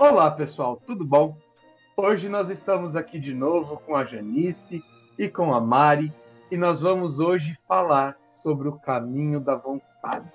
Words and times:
Olá, 0.00 0.30
pessoal, 0.30 0.80
tudo 0.86 1.04
bom? 1.04 1.36
Hoje 1.96 2.28
nós 2.28 2.48
estamos 2.50 2.94
aqui 2.94 3.18
de 3.18 3.34
novo 3.34 3.78
com 3.78 3.96
a 3.96 4.04
Janice 4.04 4.80
e 5.18 5.28
com 5.28 5.52
a 5.52 5.60
Mari 5.60 6.14
e 6.52 6.56
nós 6.56 6.80
vamos 6.80 7.18
hoje 7.18 7.58
falar 7.66 8.16
sobre 8.30 8.68
o 8.68 8.78
caminho 8.78 9.40
da 9.40 9.56
vontade. 9.56 10.32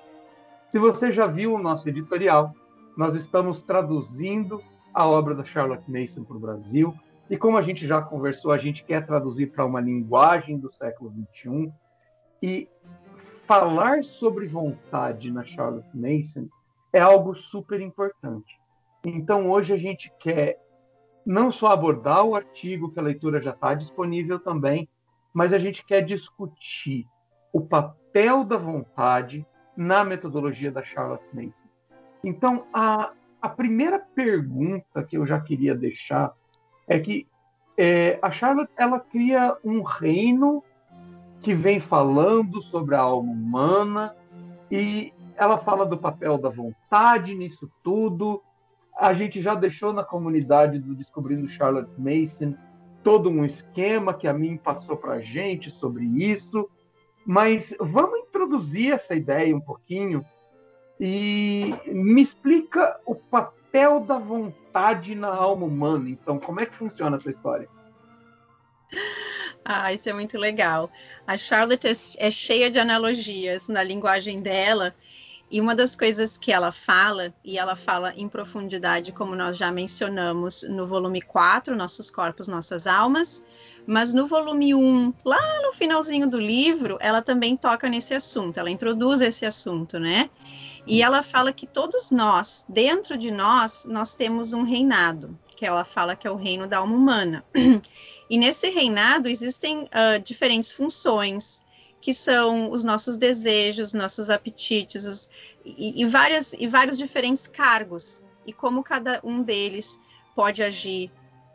Se 0.70 0.78
você 0.78 1.14
já 1.14 1.28
viu 1.28 1.54
o 1.54 1.58
nosso 1.58 1.88
editorial, 1.88 2.54
nós 2.98 3.16
estamos 3.16 3.64
traduzindo 3.64 4.62
a 4.94 5.08
obra 5.08 5.34
da 5.34 5.46
Charlotte 5.46 5.90
Mason 5.90 6.26
para 6.26 6.36
o 6.36 6.42
Brasil 6.42 6.94
e 7.30 7.38
como 7.38 7.58
a 7.58 7.62
gente 7.62 7.88
já 7.88 8.02
conversou, 8.02 8.52
a 8.52 8.58
gente 8.58 8.84
quer 8.84 9.06
traduzir 9.06 9.54
para 9.54 9.66
uma 9.66 9.80
linguagem 9.80 10.60
do 10.60 10.74
século 10.74 11.10
XXI 11.34 11.72
e 12.42 12.68
falar 13.48 14.04
sobre 14.04 14.46
vontade 14.46 15.32
na 15.32 15.46
Charlotte 15.46 15.98
Mason 15.98 16.50
é 16.92 17.00
algo 17.00 17.34
super 17.34 17.80
importante. 17.80 18.62
Então, 19.06 19.50
hoje 19.50 19.74
a 19.74 19.78
gente 19.78 20.12
quer 20.20 20.60
não 21.26 21.52
só 21.52 21.68
abordar 21.68 22.24
o 22.24 22.36
artigo, 22.36 22.92
que 22.92 23.00
a 23.00 23.04
leitura 23.04 23.40
já 23.40 23.52
está 23.52 23.74
disponível 23.74 24.40
também, 24.40 24.88
mas 25.34 25.54
a 25.54 25.58
gente 25.58 25.86
quer 25.86 26.02
discutir 26.02 27.06
o 27.52 27.62
papel 27.62 28.44
da 28.44 28.58
vontade 28.58 29.46
na 29.76 30.04
metodologia 30.04 30.72
da 30.72 30.84
Charlotte 30.84 31.26
Mason. 31.34 31.68
Então, 32.24 32.66
a, 32.74 33.12
a 33.42 33.50
primeira 33.50 34.00
pergunta 34.00 35.04
que 35.04 35.18
eu 35.18 35.26
já 35.26 35.40
queria 35.40 35.76
deixar 35.76 36.34
é 36.88 37.00
que 37.00 37.28
é, 37.78 38.20
a 38.22 38.32
Charlotte 38.32 38.72
ela 38.78 39.00
cria 39.00 39.58
um 39.64 39.82
reino 39.82 40.64
que 41.42 41.54
vem 41.54 41.80
falando 41.80 42.62
sobre 42.62 42.96
a 42.96 43.02
alma 43.02 43.32
humana 43.32 44.16
e 44.72 45.12
ela 45.36 45.58
fala 45.58 45.86
do 45.86 45.98
papel 45.98 46.38
da 46.38 46.50
vontade 46.50 47.36
nisso 47.36 47.70
tudo. 47.84 48.42
A 48.98 49.14
gente 49.14 49.42
já 49.42 49.56
deixou 49.56 49.92
na 49.92 50.04
comunidade 50.04 50.80
do 50.80 50.96
Descobrindo 50.96 51.48
Charlotte 51.48 51.92
Mason 51.98 52.56
todo 53.04 53.30
um 53.30 53.44
esquema 53.44 54.14
que 54.14 54.28
a 54.28 54.34
mim 54.34 54.58
passou 54.58 54.96
para 54.96 55.14
a 55.14 55.22
gente 55.22 55.70
sobre 55.70 56.06
isso, 56.06 56.70
mas 57.26 57.76
vamos 57.80 58.20
introduzir 58.20 58.94
essa 58.94 59.14
ideia 59.14 59.56
um 59.56 59.60
pouquinho 59.60 60.26
e 61.00 61.74
me 61.88 62.22
explica 62.22 62.98
o 63.06 63.14
papel 63.14 64.00
da 64.00 64.18
vontade 64.18 65.16
na 65.16 65.34
alma 65.34 65.66
humana. 65.66 66.10
Então, 66.10 66.40
como 66.40 66.62
é 66.62 66.66
que 66.66 66.76
funciona 66.76 67.18
essa 67.18 67.30
história? 67.30 67.68
Ah, 69.66 69.94
isso 69.94 70.10
é 70.10 70.14
muito 70.14 70.38
legal. 70.38 70.90
A 71.26 71.38
Charlotte 71.38 71.88
é, 71.88 71.94
é 72.18 72.32
cheia 72.32 72.70
de 72.70 72.80
analogias 72.80 73.68
na 73.68 73.84
linguagem 73.84 74.42
dela 74.42 74.94
e 75.54 75.62
uma 75.62 75.76
das 75.76 75.96
coisas 75.96 76.36
que 76.36 76.52
ela 76.52 76.72
fala, 76.72 77.32
e 77.46 77.60
ela 77.60 77.76
fala 77.76 78.12
em 78.18 78.28
profundidade, 78.28 79.12
como 79.12 79.36
nós 79.36 79.56
já 79.56 79.72
mencionamos 79.72 80.64
no 80.64 80.88
volume 80.88 81.22
4, 81.22 81.76
Nossos 81.76 82.10
Corpos, 82.10 82.48
Nossas 82.48 82.88
Almas, 82.88 83.44
mas 83.86 84.16
no 84.16 84.26
volume 84.26 84.74
1, 84.74 85.14
lá 85.24 85.62
no 85.62 85.72
finalzinho 85.72 86.28
do 86.28 86.40
livro, 86.40 86.98
ela 87.00 87.22
também 87.22 87.56
toca 87.56 87.88
nesse 87.88 88.16
assunto, 88.16 88.60
ela 88.60 88.72
introduz 88.72 89.22
esse 89.22 89.46
assunto, 89.46 90.00
né? 90.00 90.28
E 90.88 91.04
ela 91.04 91.22
fala 91.22 91.54
que 91.54 91.68
todos 91.68 92.10
nós, 92.10 92.66
dentro 92.68 93.16
de 93.16 93.30
nós, 93.30 93.86
nós 93.88 94.16
temos 94.16 94.54
um 94.54 94.64
reinado, 94.64 95.38
que 95.56 95.68
ela 95.68 95.84
fala 95.84 96.16
que 96.16 96.28
é 96.28 96.32
o 96.32 96.36
reino 96.36 96.66
da 96.66 96.80
alma 96.80 96.96
humana. 96.96 97.46
E 98.30 98.38
nesse 98.38 98.70
reinado 98.70 99.30
existem 99.30 99.82
uh, 99.84 100.20
diferentes 100.24 100.72
funções, 100.72 101.63
que 102.04 102.14
são 102.14 102.70
os 102.70 102.84
nossos 102.84 103.16
desejos, 103.16 103.94
nossos 103.94 104.30
apetites 104.30 105.06
os, 105.06 105.30
e, 105.64 106.02
e, 106.02 106.06
várias, 106.06 106.52
e 106.52 106.68
vários 106.68 106.98
diferentes 106.98 107.48
cargos, 107.48 108.22
e 108.46 108.52
como 108.52 108.84
cada 108.84 109.22
um 109.24 109.42
deles 109.42 109.98
pode 110.36 110.62
agir 110.62 111.10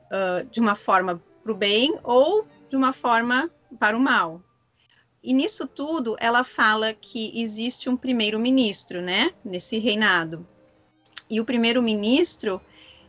uh, 0.07 0.47
de 0.47 0.59
uma 0.59 0.75
forma 0.75 1.23
para 1.43 1.53
o 1.53 1.55
bem 1.55 1.99
ou 2.03 2.47
de 2.67 2.77
uma 2.77 2.95
forma 2.95 3.51
para 3.79 3.95
o 3.95 4.01
mal. 4.01 4.41
E 5.23 5.35
nisso 5.35 5.67
tudo, 5.67 6.17
ela 6.19 6.43
fala 6.43 6.95
que 6.95 7.31
existe 7.39 7.91
um 7.91 7.97
primeiro-ministro, 7.97 9.03
né, 9.03 9.35
nesse 9.45 9.79
reinado. 9.79 10.49
E 11.29 11.43
o 11.43 11.45
primeiro-ministro 11.45 12.59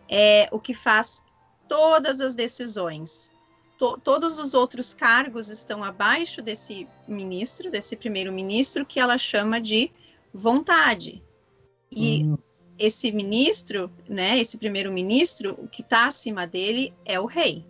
é 0.10 0.50
o 0.52 0.60
que 0.60 0.74
faz 0.74 1.24
todas 1.70 2.20
as 2.20 2.36
decisões 2.36 3.32
to, 3.80 3.98
todos 3.98 4.38
os 4.38 4.54
outros 4.54 4.94
cargos 4.94 5.50
estão 5.50 5.82
abaixo 5.84 6.42
desse 6.42 6.88
ministro, 7.08 7.72
desse 7.72 7.96
primeiro-ministro, 7.96 8.86
que 8.86 9.00
ela 9.00 9.18
chama 9.18 9.60
de 9.60 9.90
vontade. 10.34 11.24
E 11.90 12.26
hum. 12.26 12.38
esse 12.78 13.12
ministro, 13.12 13.90
né, 14.08 14.38
esse 14.38 14.58
primeiro-ministro, 14.58 15.56
o 15.58 15.68
que 15.68 15.82
está 15.82 16.06
acima 16.06 16.46
dele 16.46 16.94
é 17.06 17.18
o 17.20 17.26
rei. 17.26 17.66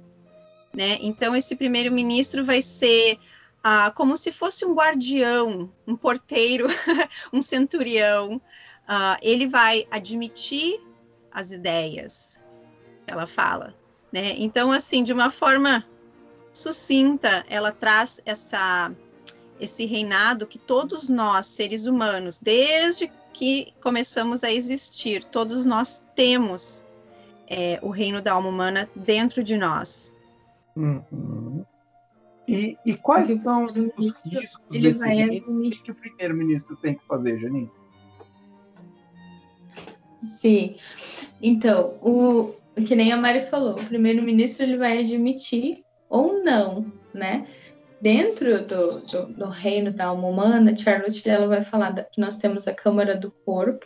Né? 0.74 0.97
Então, 1.00 1.36
esse 1.36 1.56
primeiro-ministro 1.56 2.44
vai 2.44 2.62
ser 2.62 3.20
ah, 3.64 3.91
como 3.96 4.18
se 4.18 4.31
fosse 4.31 4.66
um 4.66 4.74
guardião, 4.74 5.72
um 5.86 5.96
porteiro, 5.96 6.68
um 7.31 7.41
centurião. 7.41 8.41
Ah, 8.88 9.20
ele 9.22 9.46
vai 9.46 9.88
admitir 9.91 10.81
as 11.31 11.52
ideias, 11.52 12.44
ela 13.06 13.28
fala. 13.28 13.76
Né? 14.12 14.34
Então, 14.38 14.72
assim, 14.72 15.03
de 15.03 15.14
uma 15.14 15.30
forma 15.30 15.86
sucinta, 16.54 17.46
ela 17.50 17.72
traz 17.72 18.22
essa 18.26 18.92
esse 19.60 19.86
reinado 19.86 20.48
que 20.48 20.58
todos 20.58 21.10
nós, 21.10 21.48
seres 21.48 21.86
humanos, 21.86 22.40
desde 22.40 23.12
que 23.34 23.74
começamos 23.82 24.44
a 24.44 24.52
existir, 24.52 25.24
todos 25.26 25.66
nós 25.66 26.02
temos 26.16 26.86
é, 27.46 27.78
o 27.82 27.90
reino 27.90 28.22
da 28.22 28.34
alma 28.34 28.48
humana 28.48 28.90
dentro 28.96 29.44
de 29.44 29.58
nós. 29.58 30.14
Uhum. 30.76 31.66
E, 32.48 32.78
e, 32.86 32.96
quais 32.96 33.28
Porque 33.28 33.44
são 33.44 33.66
os 33.66 34.24
riscos 34.24 34.62
ele 34.72 34.92
desse 34.92 35.06
reino 35.06 35.64
e 35.66 35.72
que 35.72 35.92
o 35.92 35.96
primeiro-ministro 35.96 36.76
tem 36.78 36.96
que 36.96 37.06
fazer, 37.06 37.40
Janine? 37.40 37.70
Sim. 40.24 40.76
Então, 41.42 41.98
o, 42.02 42.56
que 42.82 42.96
nem 42.96 43.12
a 43.12 43.18
Mari 43.18 43.42
falou, 43.42 43.74
o 43.74 43.86
primeiro-ministro 43.86 44.64
ele 44.64 44.78
vai 44.78 45.00
admitir 45.00 45.84
ou 46.09 46.44
não, 46.44 46.92
né? 47.14 47.47
Dentro 48.02 48.66
do, 48.66 49.00
do, 49.02 49.25
do, 49.34 49.46
reino 49.50 49.92
da 49.92 50.06
alma 50.06 50.28
humana, 50.28 50.75
Charlotte 50.75 51.30
ela 51.30 51.47
vai 51.47 51.64
falar 51.64 51.94
que 52.06 52.22
nós 52.22 52.38
temos 52.38 52.68
a 52.68 52.74
câmara 52.74 53.16
do 53.16 53.30
corpo, 53.46 53.86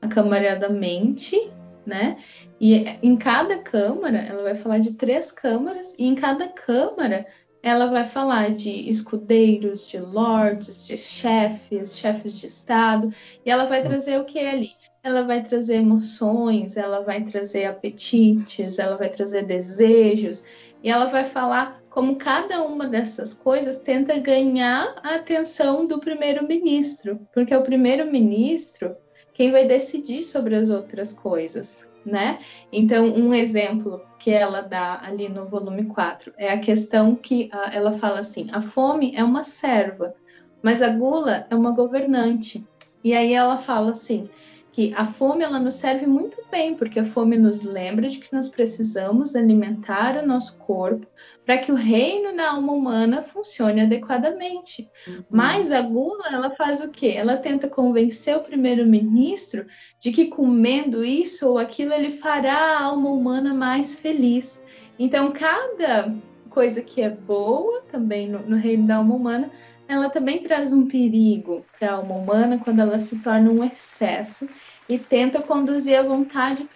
a 0.00 0.08
câmara 0.08 0.56
da 0.56 0.68
mente, 0.68 1.50
né? 1.86 2.18
E 2.60 2.84
em 3.02 3.16
cada 3.16 3.58
câmara, 3.58 4.18
ela 4.18 4.42
vai 4.42 4.54
falar 4.56 4.78
de 4.78 4.94
três 4.94 5.30
câmaras, 5.30 5.94
e 5.98 6.06
em 6.06 6.14
cada 6.14 6.48
câmara 6.48 7.26
ela 7.62 7.86
vai 7.86 8.04
falar 8.04 8.52
de 8.52 8.88
escudeiros, 8.88 9.86
de 9.86 9.98
lords, 9.98 10.84
de 10.84 10.98
chefes, 10.98 11.96
chefes 11.96 12.36
de 12.36 12.48
estado, 12.48 13.12
e 13.46 13.50
ela 13.50 13.64
vai 13.64 13.82
trazer 13.82 14.18
o 14.18 14.24
que 14.24 14.38
é 14.38 14.50
ali? 14.50 14.70
Ela 15.04 15.22
vai 15.22 15.42
trazer 15.42 15.76
emoções, 15.76 16.76
ela 16.76 17.00
vai 17.00 17.22
trazer 17.22 17.64
apetites, 17.64 18.78
ela 18.78 18.96
vai 18.96 19.08
trazer 19.08 19.46
desejos, 19.46 20.42
e 20.82 20.90
ela 20.90 21.06
vai 21.06 21.24
falar 21.24 21.82
como 21.88 22.16
cada 22.16 22.62
uma 22.62 22.86
dessas 22.86 23.34
coisas 23.34 23.78
tenta 23.78 24.18
ganhar 24.18 24.94
a 25.02 25.16
atenção 25.16 25.86
do 25.86 25.98
primeiro-ministro, 25.98 27.20
porque 27.32 27.52
é 27.52 27.58
o 27.58 27.62
primeiro-ministro 27.62 28.96
quem 29.34 29.50
vai 29.50 29.66
decidir 29.66 30.22
sobre 30.22 30.54
as 30.54 30.70
outras 30.70 31.12
coisas, 31.12 31.88
né? 32.04 32.40
Então, 32.72 33.06
um 33.06 33.32
exemplo 33.32 34.02
que 34.18 34.30
ela 34.30 34.60
dá 34.60 35.00
ali 35.02 35.28
no 35.28 35.46
volume 35.46 35.84
4 35.84 36.32
é 36.36 36.52
a 36.52 36.58
questão 36.58 37.14
que 37.14 37.48
a, 37.52 37.74
ela 37.74 37.92
fala 37.92 38.20
assim: 38.20 38.48
a 38.52 38.60
fome 38.62 39.14
é 39.14 39.22
uma 39.24 39.44
serva, 39.44 40.14
mas 40.62 40.82
a 40.82 40.88
gula 40.88 41.46
é 41.50 41.54
uma 41.54 41.72
governante. 41.72 42.64
E 43.04 43.14
aí 43.14 43.32
ela 43.34 43.58
fala 43.58 43.92
assim: 43.92 44.28
que 44.72 44.92
a 44.94 45.04
fome 45.04 45.44
ela 45.44 45.60
nos 45.60 45.74
serve 45.74 46.06
muito 46.06 46.38
bem, 46.50 46.74
porque 46.74 46.98
a 46.98 47.04
fome 47.04 47.36
nos 47.36 47.60
lembra 47.60 48.08
de 48.08 48.18
que 48.18 48.32
nós 48.32 48.48
precisamos 48.48 49.36
alimentar 49.36 50.16
o 50.16 50.26
nosso 50.26 50.56
corpo 50.56 51.06
para 51.44 51.58
que 51.58 51.70
o 51.70 51.74
reino 51.74 52.34
da 52.34 52.52
alma 52.52 52.72
humana 52.72 53.20
funcione 53.20 53.82
adequadamente. 53.82 54.88
Uhum. 55.06 55.24
Mas 55.28 55.70
a 55.70 55.82
gula, 55.82 56.26
ela 56.32 56.50
faz 56.50 56.82
o 56.82 56.90
quê? 56.90 57.12
Ela 57.14 57.36
tenta 57.36 57.68
convencer 57.68 58.34
o 58.34 58.42
primeiro-ministro 58.42 59.66
de 59.98 60.10
que 60.10 60.28
comendo 60.28 61.04
isso 61.04 61.50
ou 61.50 61.58
aquilo 61.58 61.92
ele 61.92 62.10
fará 62.10 62.54
a 62.54 62.82
alma 62.84 63.10
humana 63.10 63.52
mais 63.52 63.98
feliz. 63.98 64.62
Então, 64.98 65.32
cada 65.32 66.14
coisa 66.48 66.80
que 66.80 67.02
é 67.02 67.10
boa 67.10 67.82
também 67.90 68.26
no, 68.26 68.38
no 68.40 68.56
reino 68.56 68.86
da 68.86 68.96
alma 68.96 69.14
humana 69.14 69.50
ela 69.92 70.10
também 70.10 70.42
traz 70.42 70.72
um 70.72 70.86
perigo 70.86 71.64
para 71.78 71.90
a 71.90 71.94
alma 71.94 72.14
humana 72.14 72.58
quando 72.58 72.80
ela 72.80 72.98
se 72.98 73.18
torna 73.20 73.50
um 73.50 73.64
excesso 73.64 74.48
e 74.88 74.98
tenta 74.98 75.42
conduzir 75.42 75.98
a 75.98 76.02
vontade 76.02 76.68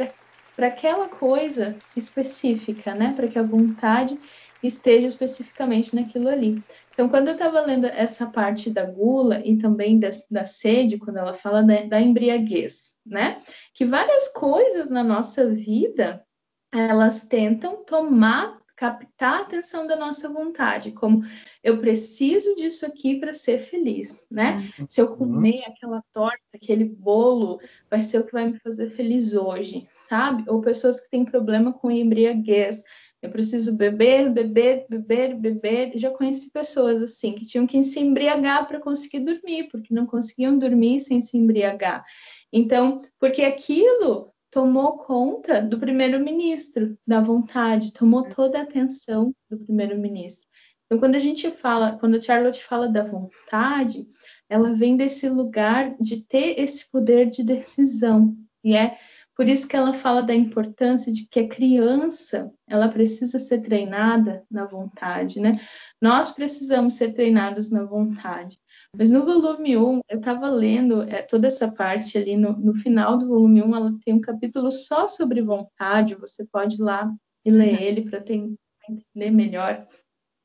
para 0.55 0.67
aquela 0.67 1.09
coisa 1.09 1.77
específica, 1.97 2.95
né? 2.95 3.13
Para 3.15 3.29
que 3.29 3.39
a 3.39 3.43
vontade 3.43 4.19
esteja 4.63 5.07
especificamente 5.07 5.95
naquilo 5.95 6.29
ali. 6.29 6.63
Então, 6.93 7.09
quando 7.09 7.29
eu 7.29 7.35
estava 7.35 7.61
lendo 7.61 7.87
essa 7.87 8.27
parte 8.27 8.71
da 8.71 8.85
gula 8.85 9.41
e 9.45 9.57
também 9.57 9.99
da, 9.99 10.11
da 10.31 10.45
sede, 10.45 10.99
quando 10.99 11.19
ela 11.19 11.35
fala 11.35 11.63
da, 11.63 11.83
da 11.83 12.01
embriaguez, 12.01 12.95
né? 13.05 13.41
Que 13.75 13.85
várias 13.85 14.29
coisas 14.29 14.89
na 14.91 15.05
nossa 15.05 15.49
vida 15.49 16.25
elas 16.73 17.25
tentam 17.25 17.85
tomar, 17.85 18.59
captar 18.77 19.39
a 19.39 19.41
atenção 19.41 19.87
da 19.87 19.97
nossa 19.97 20.29
vontade, 20.29 20.93
como 20.93 21.25
eu 21.65 21.81
preciso 21.81 22.55
disso 22.55 22.85
aqui 22.85 23.19
para 23.19 23.33
ser 23.33 23.59
feliz, 23.59 24.27
né? 24.31 24.71
Uhum. 24.79 24.87
Se 24.89 25.01
eu 25.01 25.17
comer 25.17 25.65
aquela 25.67 26.03
torta, 26.13 26.39
aquele 26.55 26.85
bolo, 26.85 27.57
vai 27.91 28.03
ser 28.03 28.19
o 28.19 28.25
que 28.25 28.33
vai 28.33 28.51
me 28.51 28.59
fazer 28.61 28.91
feliz 28.91 29.35
hoje, 29.35 29.89
sabe? 30.07 30.45
Ou 30.47 30.61
pessoas 30.61 31.01
que 31.01 31.09
têm 31.09 31.25
problema 31.25 31.73
com 31.73 31.91
embriaguez. 31.91 32.83
Eu 33.23 33.31
preciso 33.31 33.75
beber, 33.77 34.31
beber, 34.31 34.87
beber, 34.89 35.35
beber. 35.35 35.93
Já 35.97 36.11
conheci 36.11 36.51
pessoas 36.51 37.03
assim 37.03 37.33
que 37.33 37.47
tinham 37.47 37.67
que 37.67 37.83
se 37.83 37.99
embriagar 37.99 38.69
para 38.69 38.79
conseguir 38.79 39.21
dormir, 39.21 39.69
porque 39.69 39.95
não 39.95 40.05
conseguiam 40.05 40.59
dormir 40.59 41.01
sem 41.01 41.23
se 41.23 41.37
embriagar. 41.39 42.05
Então, 42.53 43.01
porque 43.19 43.43
aquilo 43.43 44.33
tomou 44.57 44.97
conta 44.97 45.61
do 45.61 45.79
primeiro-ministro, 45.79 46.97
da 47.07 47.21
vontade, 47.21 47.93
tomou 47.93 48.25
é. 48.25 48.31
toda 48.31 48.59
a 48.59 48.63
atenção 48.63 49.35
do 49.51 49.59
primeiro-ministro. 49.59 50.49
Então, 50.87 50.99
quando 50.99 51.15
a 51.15 51.19
gente 51.19 51.51
fala, 51.51 51.99
quando 51.99 52.17
a 52.17 52.21
Charlotte 52.21 52.65
fala 52.65 52.89
da 52.89 53.05
vontade, 53.05 54.07
ela 54.49 54.73
vem 54.73 54.97
desse 54.97 55.29
lugar 55.29 55.95
de 56.01 56.23
ter 56.23 56.59
esse 56.59 56.91
poder 56.91 57.29
de 57.29 57.45
decisão. 57.45 58.35
E 58.65 58.75
é 58.75 58.97
por 59.37 59.47
isso 59.47 59.69
que 59.69 59.77
ela 59.77 59.93
fala 59.93 60.23
da 60.23 60.35
importância 60.35 61.13
de 61.13 61.29
que 61.29 61.41
a 61.41 61.49
criança, 61.49 62.51
ela 62.67 62.89
precisa 62.89 63.39
ser 63.39 63.61
treinada 63.61 64.43
na 64.51 64.65
vontade, 64.65 65.39
né? 65.39 65.61
Nós 66.01 66.31
precisamos 66.31 66.95
ser 66.95 67.13
treinados 67.13 67.71
na 67.71 67.85
vontade. 67.85 68.59
Mas 68.99 69.11
no 69.11 69.25
volume 69.25 69.77
1, 69.77 70.01
eu 70.09 70.19
estava 70.19 70.49
lendo 70.49 71.03
é, 71.03 71.21
toda 71.21 71.49
essa 71.49 71.71
parte 71.71 72.17
ali, 72.17 72.37
no, 72.37 72.53
no 72.57 72.75
final 72.75 73.19
do 73.19 73.27
volume 73.27 73.63
1, 73.63 73.77
ela 73.77 73.95
tem 74.05 74.15
um 74.15 74.21
capítulo 74.21 74.71
só 74.71 75.07
sobre 75.07 75.43
vontade, 75.43 76.15
você 76.15 76.47
pode 76.47 76.77
ir 76.77 76.83
lá 76.83 77.13
e 77.45 77.51
ler 77.51 77.83
ele 77.83 78.09
para 78.09 78.19
entender 78.19 79.31
melhor. 79.31 79.87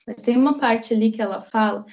Mas 0.06 0.18
tem 0.18 0.36
uma 0.36 0.58
parte 0.58 0.94
ali 0.94 1.12
que 1.12 1.22
ela 1.22 1.40
fala 1.40 1.86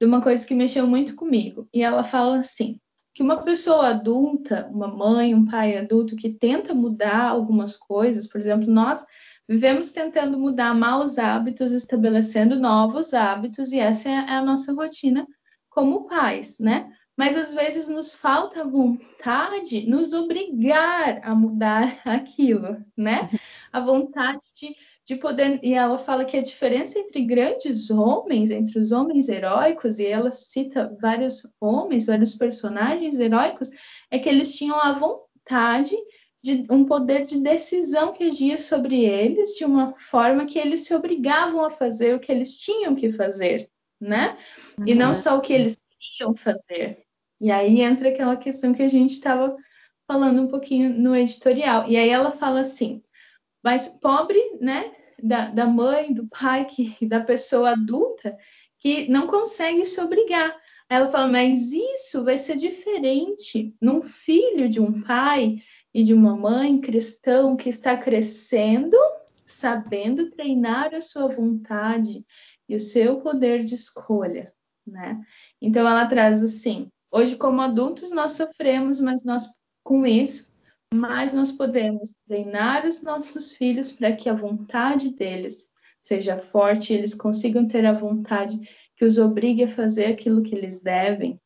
de 0.00 0.06
uma 0.06 0.20
coisa 0.20 0.44
que 0.44 0.54
mexeu 0.54 0.86
muito 0.86 1.14
comigo. 1.14 1.68
E 1.72 1.82
ela 1.82 2.02
fala 2.02 2.38
assim: 2.38 2.80
que 3.14 3.22
uma 3.22 3.42
pessoa 3.42 3.88
adulta, 3.88 4.68
uma 4.72 4.88
mãe, 4.88 5.34
um 5.34 5.44
pai 5.44 5.76
adulto 5.76 6.16
que 6.16 6.30
tenta 6.30 6.74
mudar 6.74 7.28
algumas 7.28 7.76
coisas, 7.76 8.26
por 8.26 8.40
exemplo, 8.40 8.70
nós 8.70 9.04
vivemos 9.48 9.92
tentando 9.92 10.38
mudar 10.38 10.74
maus 10.74 11.16
hábitos, 11.16 11.72
estabelecendo 11.72 12.58
novos 12.58 13.14
hábitos, 13.14 13.72
e 13.72 13.78
essa 13.78 14.10
é 14.10 14.16
a 14.16 14.42
nossa 14.42 14.72
rotina 14.72 15.26
como 15.76 16.06
pais, 16.06 16.58
né? 16.58 16.90
Mas 17.14 17.36
às 17.36 17.52
vezes 17.52 17.86
nos 17.86 18.14
falta 18.14 18.64
vontade, 18.64 19.86
nos 19.86 20.14
obrigar 20.14 21.20
a 21.22 21.34
mudar 21.34 22.00
aquilo, 22.04 22.82
né? 22.96 23.28
A 23.70 23.80
vontade 23.80 24.40
de, 24.54 24.74
de 25.04 25.16
poder. 25.16 25.60
E 25.62 25.74
ela 25.74 25.98
fala 25.98 26.24
que 26.24 26.38
a 26.38 26.42
diferença 26.42 26.98
entre 26.98 27.26
grandes 27.26 27.90
homens, 27.90 28.50
entre 28.50 28.78
os 28.78 28.90
homens 28.90 29.28
heróicos, 29.28 29.98
e 29.98 30.06
ela 30.06 30.30
cita 30.30 30.96
vários 30.98 31.46
homens, 31.60 32.06
vários 32.06 32.34
personagens 32.34 33.20
heróicos, 33.20 33.68
é 34.10 34.18
que 34.18 34.30
eles 34.30 34.56
tinham 34.56 34.80
a 34.80 34.92
vontade 34.92 35.94
de 36.42 36.64
um 36.70 36.86
poder 36.86 37.26
de 37.26 37.42
decisão 37.42 38.14
que 38.14 38.24
agia 38.24 38.56
sobre 38.56 39.04
eles 39.04 39.50
de 39.56 39.64
uma 39.66 39.94
forma 39.98 40.46
que 40.46 40.58
eles 40.58 40.86
se 40.86 40.94
obrigavam 40.94 41.62
a 41.62 41.70
fazer 41.70 42.14
o 42.14 42.20
que 42.20 42.32
eles 42.32 42.56
tinham 42.56 42.94
que 42.94 43.12
fazer, 43.12 43.68
né? 44.00 44.36
Uhum. 44.78 44.84
E 44.86 44.94
não 44.94 45.08
uhum. 45.08 45.14
só 45.14 45.36
o 45.36 45.40
que 45.40 45.52
eles 45.52 45.78
queriam 45.98 46.34
fazer. 46.34 47.02
E 47.40 47.50
aí 47.50 47.80
entra 47.80 48.08
aquela 48.08 48.36
questão 48.36 48.72
que 48.72 48.82
a 48.82 48.88
gente 48.88 49.12
estava 49.12 49.56
falando 50.06 50.42
um 50.42 50.48
pouquinho 50.48 50.90
no 50.90 51.14
editorial. 51.14 51.88
E 51.88 51.96
aí 51.96 52.08
ela 52.08 52.30
fala 52.30 52.60
assim: 52.60 53.02
mas 53.62 53.88
pobre, 53.88 54.38
né, 54.60 54.92
da, 55.22 55.48
da 55.48 55.66
mãe, 55.66 56.12
do 56.12 56.26
pai, 56.28 56.64
que, 56.66 56.94
da 57.06 57.20
pessoa 57.20 57.70
adulta, 57.70 58.36
que 58.78 59.08
não 59.10 59.26
consegue 59.26 59.84
se 59.84 60.00
obrigar. 60.00 60.54
Ela 60.88 61.08
fala, 61.08 61.26
mas 61.26 61.72
isso 61.72 62.22
vai 62.22 62.38
ser 62.38 62.56
diferente 62.56 63.74
num 63.80 64.02
filho 64.02 64.68
de 64.68 64.80
um 64.80 65.02
pai 65.02 65.56
e 65.92 66.04
de 66.04 66.14
uma 66.14 66.36
mãe 66.36 66.80
cristão 66.80 67.56
que 67.56 67.68
está 67.68 67.96
crescendo, 67.96 68.96
sabendo 69.44 70.30
treinar 70.30 70.94
a 70.94 71.00
sua 71.00 71.26
vontade 71.26 72.24
e 72.68 72.74
o 72.74 72.80
seu 72.80 73.20
poder 73.20 73.62
de 73.62 73.74
escolha, 73.74 74.52
né? 74.86 75.20
Então 75.60 75.86
ela 75.86 76.06
traz 76.06 76.42
assim: 76.42 76.90
hoje 77.10 77.36
como 77.36 77.60
adultos 77.60 78.10
nós 78.10 78.32
sofremos, 78.32 79.00
mas 79.00 79.24
nós 79.24 79.48
com 79.82 80.04
isso, 80.06 80.50
mais 80.92 81.32
nós 81.32 81.52
podemos 81.52 82.14
treinar 82.26 82.86
os 82.86 83.02
nossos 83.02 83.52
filhos 83.52 83.92
para 83.92 84.14
que 84.14 84.28
a 84.28 84.34
vontade 84.34 85.14
deles 85.14 85.70
seja 86.02 86.38
forte, 86.38 86.92
eles 86.92 87.14
consigam 87.14 87.66
ter 87.66 87.84
a 87.84 87.92
vontade 87.92 88.58
que 88.96 89.04
os 89.04 89.18
obrigue 89.18 89.64
a 89.64 89.68
fazer 89.68 90.06
aquilo 90.06 90.42
que 90.42 90.54
eles 90.54 90.80
devem. 90.80 91.40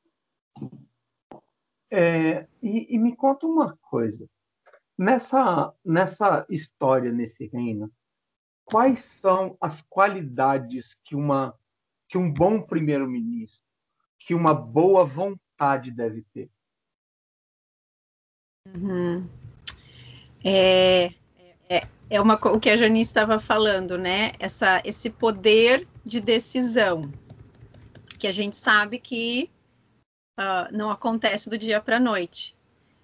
É, 1.90 2.46
e, 2.62 2.94
e 2.94 2.98
me 2.98 3.16
conta 3.16 3.46
uma 3.46 3.76
coisa. 3.82 4.28
Nessa, 4.98 5.74
nessa 5.84 6.46
história, 6.48 7.10
nesse 7.10 7.46
reino, 7.46 7.90
quais 8.70 9.00
são 9.00 9.56
as 9.60 9.82
qualidades 9.82 10.96
que, 11.04 11.16
uma, 11.16 11.54
que 12.08 12.16
um 12.16 12.32
bom 12.32 12.62
primeiro-ministro, 12.62 13.60
que 14.18 14.34
uma 14.34 14.54
boa 14.54 15.04
vontade 15.04 15.90
deve 15.90 16.24
ter? 16.32 16.48
Uhum. 18.68 19.28
É, 20.44 21.12
é, 21.68 21.86
é 22.08 22.20
uma, 22.20 22.34
o 22.34 22.60
que 22.60 22.70
a 22.70 22.76
Janice 22.76 23.10
estava 23.10 23.38
falando, 23.38 23.98
né? 23.98 24.32
Essa, 24.38 24.80
esse 24.84 25.10
poder 25.10 25.88
de 26.04 26.20
decisão, 26.20 27.10
que 28.18 28.26
a 28.26 28.32
gente 28.32 28.56
sabe 28.56 28.98
que 28.98 29.50
uh, 30.38 30.70
não 30.72 30.90
acontece 30.90 31.50
do 31.50 31.58
dia 31.58 31.80
para 31.80 31.96
a 31.96 32.00
noite, 32.00 32.56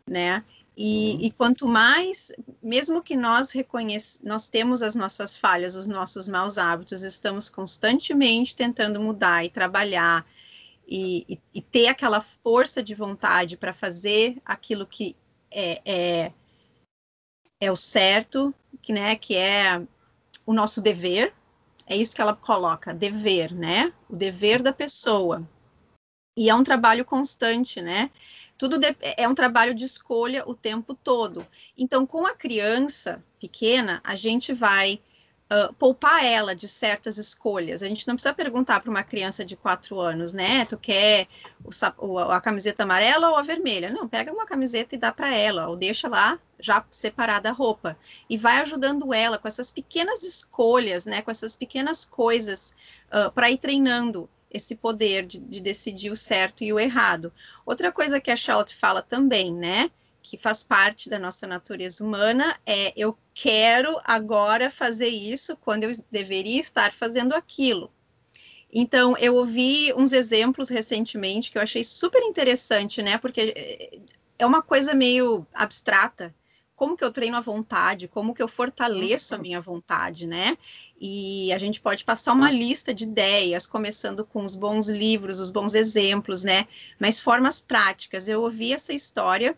né? 0.09 0.45
E, 0.76 1.12
uhum. 1.14 1.20
e, 1.23 1.31
quanto 1.31 1.67
mais, 1.67 2.31
mesmo 2.62 3.02
que 3.02 3.17
nós 3.17 3.50
reconhece, 3.50 4.20
nós 4.23 4.46
temos 4.46 4.82
as 4.82 4.94
nossas 4.94 5.34
falhas, 5.34 5.75
os 5.75 5.87
nossos 5.87 6.28
maus 6.28 6.58
hábitos, 6.58 7.02
estamos 7.02 7.49
constantemente 7.49 8.54
tentando 8.54 9.00
mudar 9.00 9.42
e 9.42 9.49
trabalhar 9.49 10.26
e, 10.87 11.25
e, 11.28 11.40
e 11.54 11.62
ter 11.62 11.88
aquela 11.88 12.21
força 12.21 12.83
de 12.83 12.95
vontade 12.95 13.56
para 13.56 13.73
fazer 13.73 14.37
aquilo 14.45 14.87
que 14.87 15.16
é, 15.50 15.80
é, 15.85 16.33
é, 17.59 17.73
o 17.73 17.76
certo, 17.76 18.54
que, 18.83 18.92
né, 18.92 19.16
que 19.16 19.35
é 19.35 19.83
o 20.45 20.52
nosso 20.52 20.83
dever, 20.83 21.33
é 21.87 21.97
isso 21.97 22.14
que 22.14 22.21
ela 22.21 22.37
coloca, 22.37 22.92
dever, 22.92 23.54
né? 23.54 23.92
O 24.09 24.16
dever 24.16 24.62
da 24.62 24.73
pessoa. 24.73 25.49
E 26.37 26.50
é 26.50 26.54
um 26.54 26.64
trabalho 26.64 27.04
constante, 27.04 27.80
né? 27.80 28.11
Tudo 28.59 28.79
de, 28.79 28.97
é 29.01 29.29
um 29.29 29.35
trabalho 29.35 29.75
de 29.75 29.85
escolha 29.85 30.43
o 30.47 30.55
tempo 30.55 30.95
todo. 30.95 31.47
Então, 31.77 32.07
com 32.07 32.27
a 32.27 32.35
criança 32.35 33.23
pequena, 33.39 34.01
a 34.03 34.17
gente 34.17 34.53
vai 34.53 35.01
uh, 35.51 35.73
poupar 35.75 36.25
ela 36.25 36.55
de 36.55 36.69
certas 36.69 37.19
escolhas. 37.19 37.83
A 37.83 37.89
gente 37.89 38.07
não 38.07 38.15
precisa 38.15 38.35
perguntar 38.35 38.81
para 38.81 38.91
uma 38.91 39.03
criança 39.03 39.45
de 39.45 39.57
quatro 39.57 40.01
anos, 40.01 40.33
né? 40.33 40.65
Tu 40.65 40.77
quer 40.77 41.29
o, 41.99 42.19
a 42.19 42.41
camiseta 42.41 42.83
amarela 42.83 43.31
ou 43.31 43.37
a 43.37 43.43
vermelha? 43.43 43.91
Não, 43.91 44.09
pega 44.09 44.33
uma 44.33 44.47
camiseta 44.47 44.95
e 44.95 44.99
dá 44.99 45.13
para 45.13 45.35
ela, 45.35 45.69
ou 45.69 45.77
deixa 45.77 46.09
lá 46.09 46.39
já 46.59 46.85
separada 46.91 47.51
a 47.51 47.53
roupa. 47.53 47.97
E 48.29 48.37
vai 48.37 48.59
ajudando 48.59 49.13
ela 49.13 49.39
com 49.39 49.49
essas 49.49 49.71
pequenas 49.71 50.23
escolhas, 50.23 51.07
né? 51.07 51.23
Com 51.23 51.31
essas 51.31 51.57
pequenas 51.57 52.05
coisas 52.05 52.75
uh, 53.09 53.31
para 53.33 53.51
ir 53.51 53.59
treinando 53.59 54.29
esse 54.50 54.75
poder 54.75 55.26
de, 55.26 55.38
de, 55.38 55.61
decidir 55.61 56.11
o 56.11 56.17
certo 56.17 56.62
e 56.62 56.73
o 56.73 56.79
errado. 56.79 57.33
Outra 57.65 57.91
coisa 57.93 58.21
que 58.21 58.31
a 58.31 58.37
Charlotte 58.37 58.75
fala 58.75 59.03
também, 59.03 59.53
né, 59.55 59.91
que 60.23 60.37
faz 60.37 60.65
parte 60.65 61.09
da 61.09 61.19
nossa 61.19 61.47
natureza 61.47 62.05
humana, 62.05 62.59
é 62.67 62.93
eu 62.97 63.17
quero 63.35 64.00
agora 64.05 64.71
fazer 64.71 65.09
isso 65.09 65.57
quando 65.57 65.85
eu 65.85 65.93
deveria 66.11 66.61
estar 66.61 66.93
fazendo 66.93 67.33
aquilo. 67.33 67.93
Então, 68.73 69.17
eu 69.19 69.37
ouvi 69.37 69.93
uns 69.95 70.12
exemplos 70.12 70.69
recentemente 70.69 71.50
que 71.50 71.59
eu 71.59 71.62
achei 71.62 71.85
super 71.85 72.21
interessante, 72.23 73.03
né, 73.03 73.19
porque 73.19 74.00
é 74.38 74.45
uma 74.45 74.62
coisa 74.62 74.95
meio 74.95 75.47
abstrata, 75.55 76.35
como 76.76 76.95
que 76.95 77.02
eu 77.02 77.11
treino 77.11 77.38
a 77.38 77.40
vontade, 77.40 78.06
como 78.06 78.35
que 78.35 78.42
eu 78.42 78.47
fortaleço 78.47 79.35
a 79.35 79.38
minha 79.38 79.61
vontade, 79.62 80.26
né? 80.26 80.59
E 81.00 81.50
a 81.52 81.59
gente 81.59 81.80
pode 81.80 82.04
passar 82.04 82.35
uma 82.35 82.50
lista 82.50 82.92
de 82.92 83.04
ideias, 83.04 83.66
começando 83.66 84.26
com 84.26 84.45
os 84.45 84.54
bons 84.54 84.87
livros, 84.88 85.40
os 85.40 85.50
bons 85.50 85.75
exemplos, 85.75 86.45
né? 86.45 86.68
Mas 86.99 87.18
formas 87.18 87.62
práticas. 87.62 88.28
Eu 88.28 88.42
ouvi 88.42 88.75
essa 88.75 88.92
história, 88.92 89.56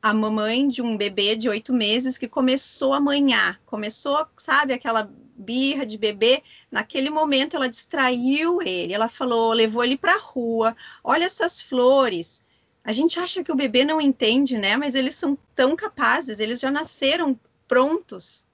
a 0.00 0.14
mamãe 0.14 0.68
de 0.68 0.80
um 0.80 0.96
bebê 0.96 1.34
de 1.34 1.48
oito 1.48 1.72
meses 1.72 2.16
que 2.16 2.28
começou 2.28 2.94
a 2.94 3.00
manhar, 3.00 3.60
começou, 3.66 4.24
sabe, 4.36 4.72
aquela 4.72 5.10
birra 5.36 5.84
de 5.84 5.98
bebê. 5.98 6.42
Naquele 6.70 7.10
momento, 7.10 7.56
ela 7.56 7.68
distraiu 7.68 8.62
ele. 8.62 8.92
Ela 8.92 9.08
falou, 9.08 9.52
levou 9.52 9.82
ele 9.82 9.96
para 9.96 10.14
a 10.14 10.20
rua. 10.20 10.76
Olha 11.02 11.24
essas 11.24 11.60
flores 11.60 12.46
A 12.88 12.92
gente 12.94 13.20
acha 13.20 13.44
que 13.44 13.52
o 13.52 13.54
bebê 13.54 13.84
não 13.84 14.00
entende, 14.00 14.56
né? 14.56 14.74
Mas 14.74 14.94
eles 14.94 15.14
são 15.14 15.36
tão 15.54 15.76
capazes, 15.76 16.40
eles 16.40 16.58
já 16.58 16.70
nasceram 16.70 17.38
prontos, 17.68 18.46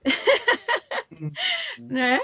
uhum. 1.13 1.31
né? 1.79 2.19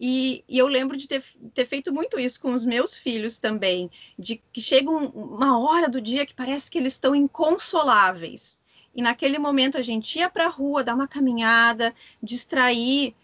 E, 0.00 0.42
e, 0.48 0.56
eu 0.56 0.66
lembro 0.66 0.96
de 0.96 1.06
ter, 1.06 1.22
ter, 1.52 1.66
feito 1.66 1.92
muito 1.92 2.18
isso 2.18 2.40
com 2.40 2.54
os 2.54 2.64
meus 2.64 2.96
filhos 2.96 3.38
também, 3.38 3.90
de 4.18 4.42
que 4.54 4.60
chega 4.62 4.90
um, 4.90 5.04
uma 5.08 5.58
hora 5.58 5.86
do 5.86 6.00
dia 6.00 6.24
que 6.24 6.32
parece 6.32 6.70
que 6.70 6.78
eles 6.78 6.94
estão 6.94 7.14
inconsoláveis. 7.14 8.58
E 8.94 9.02
naquele 9.02 9.38
momento 9.38 9.76
a 9.76 9.82
gente 9.82 10.18
ia 10.18 10.30
para 10.30 10.46
a 10.46 10.48
rua, 10.50 10.82
dar 10.82 10.94
uma 10.94 11.06
caminhada, 11.06 11.94
distrair, 12.22 13.14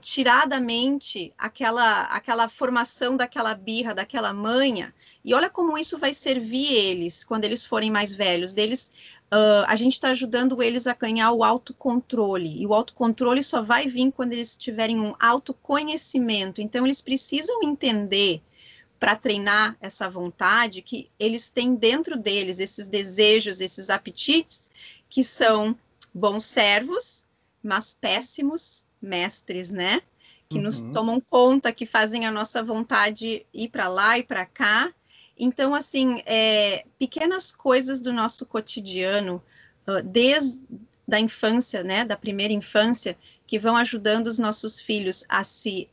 tirar 0.00 0.46
da 0.46 0.58
mente 0.58 1.32
aquela, 1.36 2.02
aquela 2.04 2.48
formação 2.48 3.16
daquela 3.16 3.54
birra, 3.54 3.94
daquela 3.94 4.32
manha. 4.32 4.94
E 5.24 5.34
olha 5.34 5.50
como 5.50 5.76
isso 5.76 5.98
vai 5.98 6.12
servir 6.12 6.72
eles 6.72 7.24
quando 7.24 7.44
eles 7.44 7.64
forem 7.64 7.90
mais 7.90 8.12
velhos. 8.12 8.52
Deles 8.54 8.90
Uh, 9.26 9.66
a 9.66 9.74
gente 9.74 9.94
está 9.94 10.10
ajudando 10.10 10.62
eles 10.62 10.86
a 10.86 10.94
ganhar 10.94 11.32
o 11.32 11.42
autocontrole. 11.42 12.62
E 12.62 12.64
o 12.64 12.72
autocontrole 12.72 13.42
só 13.42 13.60
vai 13.60 13.88
vir 13.88 14.12
quando 14.12 14.32
eles 14.32 14.56
tiverem 14.56 15.00
um 15.00 15.16
autoconhecimento. 15.18 16.62
Então, 16.62 16.86
eles 16.86 17.02
precisam 17.02 17.60
entender, 17.64 18.40
para 19.00 19.16
treinar 19.16 19.76
essa 19.80 20.08
vontade, 20.08 20.80
que 20.80 21.10
eles 21.18 21.50
têm 21.50 21.74
dentro 21.74 22.16
deles 22.16 22.60
esses 22.60 22.86
desejos, 22.86 23.60
esses 23.60 23.90
apetites, 23.90 24.70
que 25.08 25.24
são 25.24 25.76
bons 26.14 26.44
servos, 26.44 27.26
mas 27.62 27.98
péssimos 28.00 28.85
mestres, 29.00 29.70
né? 29.70 30.02
Que 30.48 30.58
uhum. 30.58 30.64
nos 30.64 30.80
tomam 30.80 31.20
conta, 31.20 31.72
que 31.72 31.86
fazem 31.86 32.26
a 32.26 32.30
nossa 32.30 32.62
vontade 32.62 33.44
ir 33.52 33.68
para 33.68 33.88
lá 33.88 34.18
e 34.18 34.22
para 34.22 34.46
cá 34.46 34.92
então, 35.38 35.74
assim, 35.74 36.22
é, 36.24 36.84
pequenas 36.98 37.52
coisas 37.52 38.00
do 38.00 38.12
nosso 38.12 38.46
cotidiano, 38.46 39.42
uh, 39.86 40.02
desde 40.02 40.64
da 41.06 41.20
infância, 41.20 41.84
né, 41.84 42.04
da 42.04 42.16
primeira 42.16 42.52
infância, 42.52 43.16
que 43.46 43.60
vão 43.60 43.76
ajudando 43.76 44.26
os 44.26 44.40
nossos 44.40 44.80
filhos 44.80 45.24
a 45.28 45.44
se 45.44 45.88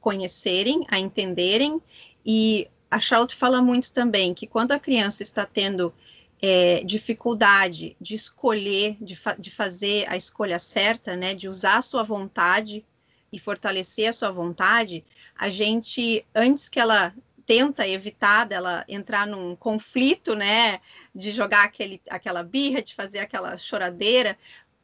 conhecerem, 0.00 0.84
a 0.88 0.98
entenderem. 0.98 1.80
E 2.24 2.66
a 2.90 2.98
Charlotte 2.98 3.36
fala 3.36 3.62
muito 3.62 3.92
também 3.92 4.34
que 4.34 4.44
quando 4.44 4.72
a 4.72 4.78
criança 4.78 5.22
está 5.22 5.46
tendo 5.46 5.94
é, 6.40 6.82
dificuldade 6.84 7.96
de 8.00 8.14
escolher, 8.14 8.96
de, 9.00 9.16
fa 9.16 9.34
de 9.34 9.50
fazer 9.50 10.08
a 10.08 10.16
escolha 10.16 10.58
certa, 10.58 11.16
né, 11.16 11.34
de 11.34 11.48
usar 11.48 11.78
a 11.78 11.82
sua 11.82 12.02
vontade 12.02 12.84
e 13.32 13.38
fortalecer 13.38 14.08
a 14.08 14.12
sua 14.12 14.30
vontade, 14.30 15.04
a 15.34 15.48
gente, 15.48 16.24
antes 16.34 16.68
que 16.68 16.80
ela 16.80 17.14
tenta 17.44 17.86
evitar 17.86 18.44
dela 18.44 18.84
entrar 18.88 19.26
num 19.26 19.54
conflito, 19.54 20.34
né, 20.34 20.80
de 21.14 21.30
jogar 21.30 21.64
aquele, 21.64 22.00
aquela 22.10 22.42
birra, 22.42 22.82
de 22.82 22.94
fazer 22.94 23.20
aquela 23.20 23.56
choradeira, 23.56 24.36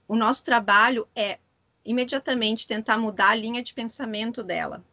o 0.07 0.17
nosso 0.17 0.45
trabalho 0.45 1.07
é 1.15 1.39
imediatamente 1.85 2.67
tentar 2.67 2.97
mudar 2.99 3.31
a 3.31 3.35
linha 3.35 3.63
de 3.63 3.75
pensamento 3.75 4.43
dela, 4.43 4.85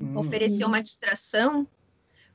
uhum. 0.00 0.18
oferecer 0.18 0.64
uma 0.64 0.82
distração 0.82 1.66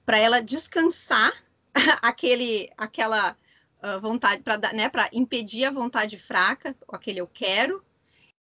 para 0.06 0.20
ela 0.20 0.42
descansar 0.42 1.34
aquele, 2.02 2.72
aquela 2.78 3.38
uh, 3.84 4.00
vontade, 4.00 4.42
para 4.42 4.58
né, 4.74 4.90
impedir 5.12 5.66
a 5.66 5.72
vontade 5.72 6.18
fraca, 6.18 6.76
aquele 6.88 7.20
eu 7.20 7.28
quero, 7.28 7.84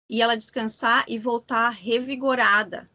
e 0.09 0.23
ela 0.23 0.37
descansar 0.37 1.05
e 1.09 1.19
voltar 1.19 1.71
revigorada, 1.71 2.89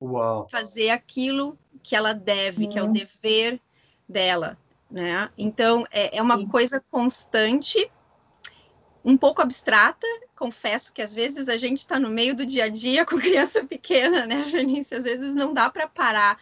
Uau. 0.00 0.48
fazer 0.50 0.90
aquilo 0.90 1.58
que 1.82 1.96
ela 1.96 2.12
deve, 2.12 2.66
que 2.66 2.78
é 2.78 2.82
o 2.82 2.86
uhum. 2.86 2.92
dever 2.92 3.60
dela, 4.08 4.58
né? 4.90 5.30
Então 5.36 5.86
é, 5.90 6.18
é 6.18 6.22
uma 6.22 6.36
Sim. 6.36 6.46
coisa 6.48 6.84
constante, 6.90 7.90
um 9.04 9.16
pouco 9.16 9.40
abstrata. 9.40 10.06
Confesso 10.36 10.92
que 10.92 11.00
às 11.00 11.14
vezes 11.14 11.48
a 11.48 11.56
gente 11.56 11.78
está 11.78 11.98
no 11.98 12.10
meio 12.10 12.34
do 12.34 12.44
dia 12.44 12.64
a 12.64 12.68
dia 12.68 13.04
com 13.06 13.18
criança 13.18 13.64
pequena, 13.64 14.26
né, 14.26 14.44
Janice? 14.44 14.94
Às 14.94 15.04
vezes 15.04 15.34
não 15.34 15.54
dá 15.54 15.70
para 15.70 15.88
parar 15.88 16.36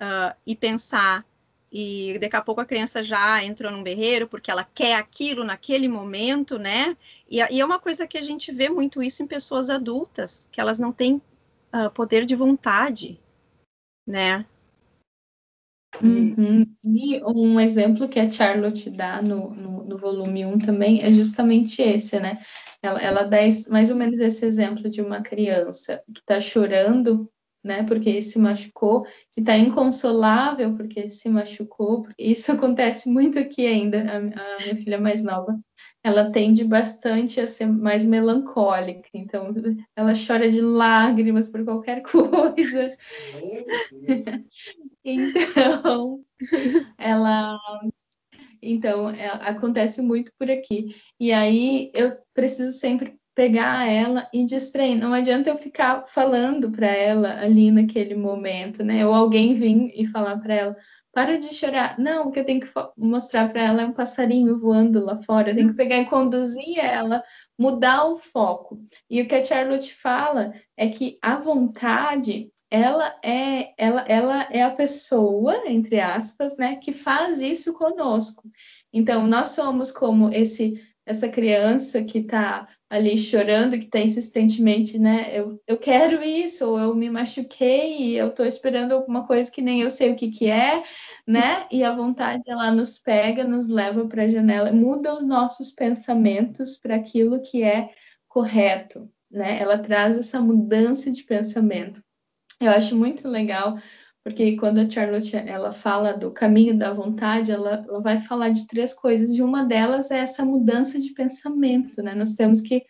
uh, 0.00 0.36
e 0.46 0.54
pensar. 0.54 1.24
E 1.70 2.18
daqui 2.18 2.34
a 2.34 2.40
pouco 2.40 2.60
a 2.60 2.64
criança 2.64 3.02
já 3.02 3.44
entrou 3.44 3.70
num 3.70 3.82
berreiro 3.82 4.26
porque 4.26 4.50
ela 4.50 4.64
quer 4.64 4.94
aquilo 4.94 5.44
naquele 5.44 5.86
momento, 5.86 6.58
né? 6.58 6.96
E, 7.30 7.36
e 7.36 7.60
é 7.60 7.64
uma 7.64 7.78
coisa 7.78 8.06
que 8.06 8.16
a 8.16 8.22
gente 8.22 8.50
vê 8.50 8.70
muito 8.70 9.02
isso 9.02 9.22
em 9.22 9.26
pessoas 9.26 9.68
adultas, 9.68 10.48
que 10.50 10.60
elas 10.60 10.78
não 10.78 10.92
têm 10.92 11.20
uh, 11.74 11.90
poder 11.92 12.24
de 12.24 12.34
vontade, 12.34 13.20
né? 14.06 14.46
Uhum. 16.02 16.64
E 16.84 17.22
um 17.24 17.58
exemplo 17.58 18.08
que 18.08 18.20
a 18.20 18.30
Charlotte 18.30 18.90
dá 18.90 19.20
no, 19.20 19.50
no, 19.50 19.84
no, 19.84 19.98
volume 19.98 20.44
1 20.44 20.58
também 20.58 21.02
é 21.02 21.12
justamente 21.12 21.82
esse, 21.82 22.20
né? 22.20 22.40
Ela, 22.82 23.00
ela 23.00 23.24
dá 23.24 23.38
mais 23.70 23.90
ou 23.90 23.96
menos 23.96 24.20
esse 24.20 24.44
exemplo 24.44 24.88
de 24.88 25.00
uma 25.00 25.22
criança 25.22 26.02
que 26.14 26.20
está 26.20 26.40
chorando, 26.40 27.28
né? 27.68 27.84
Porque 27.84 28.20
se 28.22 28.38
machucou, 28.38 29.04
que 29.32 29.40
está 29.40 29.56
inconsolável 29.56 30.74
porque 30.74 31.08
se 31.10 31.28
machucou. 31.28 32.08
Isso 32.18 32.50
acontece 32.52 33.08
muito 33.08 33.38
aqui 33.38 33.66
ainda, 33.66 34.02
a, 34.02 34.16
a 34.16 34.62
minha 34.62 34.76
filha 34.76 34.98
mais 34.98 35.22
nova 35.22 35.58
ela 36.02 36.30
tende 36.30 36.64
bastante 36.64 37.40
a 37.40 37.46
ser 37.46 37.66
mais 37.66 38.04
melancólica, 38.04 39.08
então 39.12 39.52
ela 39.96 40.12
chora 40.14 40.48
de 40.50 40.60
lágrimas 40.60 41.48
por 41.48 41.64
qualquer 41.64 42.02
coisa. 42.06 42.88
então, 45.04 46.24
ela 46.96 47.58
então 48.62 49.10
é, 49.10 49.26
acontece 49.26 50.00
muito 50.02 50.32
por 50.38 50.50
aqui. 50.50 50.96
E 51.18 51.32
aí 51.32 51.90
eu 51.94 52.16
preciso 52.34 52.72
sempre 52.72 53.16
pegar 53.38 53.88
ela 53.88 54.28
e 54.32 54.44
distrair. 54.44 54.96
Não 54.96 55.14
adianta 55.14 55.48
eu 55.48 55.56
ficar 55.56 56.08
falando 56.08 56.72
para 56.72 56.88
ela 56.88 57.40
ali 57.40 57.70
naquele 57.70 58.16
momento, 58.16 58.82
né? 58.82 59.06
Ou 59.06 59.14
alguém 59.14 59.54
vir 59.54 59.92
e 59.94 60.08
falar 60.08 60.38
para 60.38 60.54
ela: 60.54 60.76
para 61.12 61.38
de 61.38 61.54
chorar. 61.54 61.96
Não, 62.00 62.26
o 62.26 62.32
que 62.32 62.40
eu 62.40 62.44
tenho 62.44 62.58
que 62.58 62.68
mostrar 62.96 63.48
para 63.52 63.62
ela 63.62 63.82
é 63.82 63.86
um 63.86 63.92
passarinho 63.92 64.58
voando 64.58 65.04
lá 65.04 65.22
fora. 65.22 65.50
Eu 65.50 65.54
tenho 65.54 65.68
que 65.68 65.76
pegar 65.76 65.98
e 65.98 66.06
conduzir 66.06 66.80
ela, 66.80 67.22
mudar 67.56 68.06
o 68.06 68.16
foco. 68.16 68.80
E 69.08 69.22
o 69.22 69.28
que 69.28 69.36
a 69.36 69.44
Charlotte 69.44 69.94
fala 69.94 70.52
é 70.76 70.88
que 70.88 71.16
a 71.22 71.36
vontade 71.36 72.50
ela 72.68 73.14
é 73.24 73.72
ela, 73.78 74.04
ela 74.08 74.48
é 74.50 74.62
a 74.62 74.70
pessoa, 74.70 75.62
entre 75.70 76.00
aspas, 76.00 76.56
né, 76.56 76.74
que 76.74 76.92
faz 76.92 77.40
isso 77.40 77.72
conosco. 77.74 78.50
Então, 78.92 79.28
nós 79.28 79.50
somos 79.50 79.92
como 79.92 80.28
esse 80.34 80.74
essa 81.08 81.26
criança 81.26 82.02
que 82.02 82.18
está 82.18 82.68
ali 82.90 83.18
chorando, 83.18 83.78
que 83.78 83.84
está 83.84 84.00
insistentemente, 84.00 84.98
né? 84.98 85.28
Eu, 85.32 85.60
eu 85.66 85.78
quero 85.78 86.22
isso, 86.22 86.66
ou 86.66 86.78
eu 86.78 86.94
me 86.94 87.10
machuquei 87.10 87.98
e 87.98 88.16
eu 88.16 88.28
estou 88.28 88.46
esperando 88.46 88.92
alguma 88.92 89.26
coisa 89.26 89.50
que 89.50 89.60
nem 89.60 89.82
eu 89.82 89.90
sei 89.90 90.12
o 90.12 90.16
que, 90.16 90.30
que 90.30 90.50
é, 90.50 90.82
né? 91.26 91.66
E 91.70 91.84
a 91.84 91.94
vontade 91.94 92.42
ela 92.46 92.70
nos 92.70 92.98
pega, 92.98 93.44
nos 93.44 93.68
leva 93.68 94.06
para 94.06 94.22
a 94.22 94.30
janela, 94.30 94.72
muda 94.72 95.14
os 95.14 95.26
nossos 95.26 95.70
pensamentos 95.70 96.78
para 96.78 96.96
aquilo 96.96 97.42
que 97.42 97.62
é 97.62 97.90
correto, 98.26 99.10
né? 99.30 99.60
Ela 99.60 99.78
traz 99.78 100.18
essa 100.18 100.40
mudança 100.40 101.10
de 101.10 101.22
pensamento. 101.24 102.02
Eu 102.60 102.70
acho 102.72 102.96
muito 102.96 103.28
legal 103.28 103.78
porque 104.28 104.56
quando 104.56 104.78
a 104.78 104.88
Charlotte 104.88 105.34
ela 105.34 105.72
fala 105.72 106.12
do 106.12 106.30
caminho 106.30 106.76
da 106.76 106.92
vontade, 106.92 107.50
ela, 107.50 107.82
ela 107.88 108.00
vai 108.02 108.20
falar 108.20 108.50
de 108.50 108.66
três 108.66 108.92
coisas, 108.92 109.30
e 109.30 109.40
uma 109.40 109.64
delas 109.64 110.10
é 110.10 110.18
essa 110.18 110.44
mudança 110.44 111.00
de 111.00 111.14
pensamento, 111.14 112.02
né? 112.02 112.14
Nós 112.14 112.34
temos 112.34 112.60
que 112.60 112.84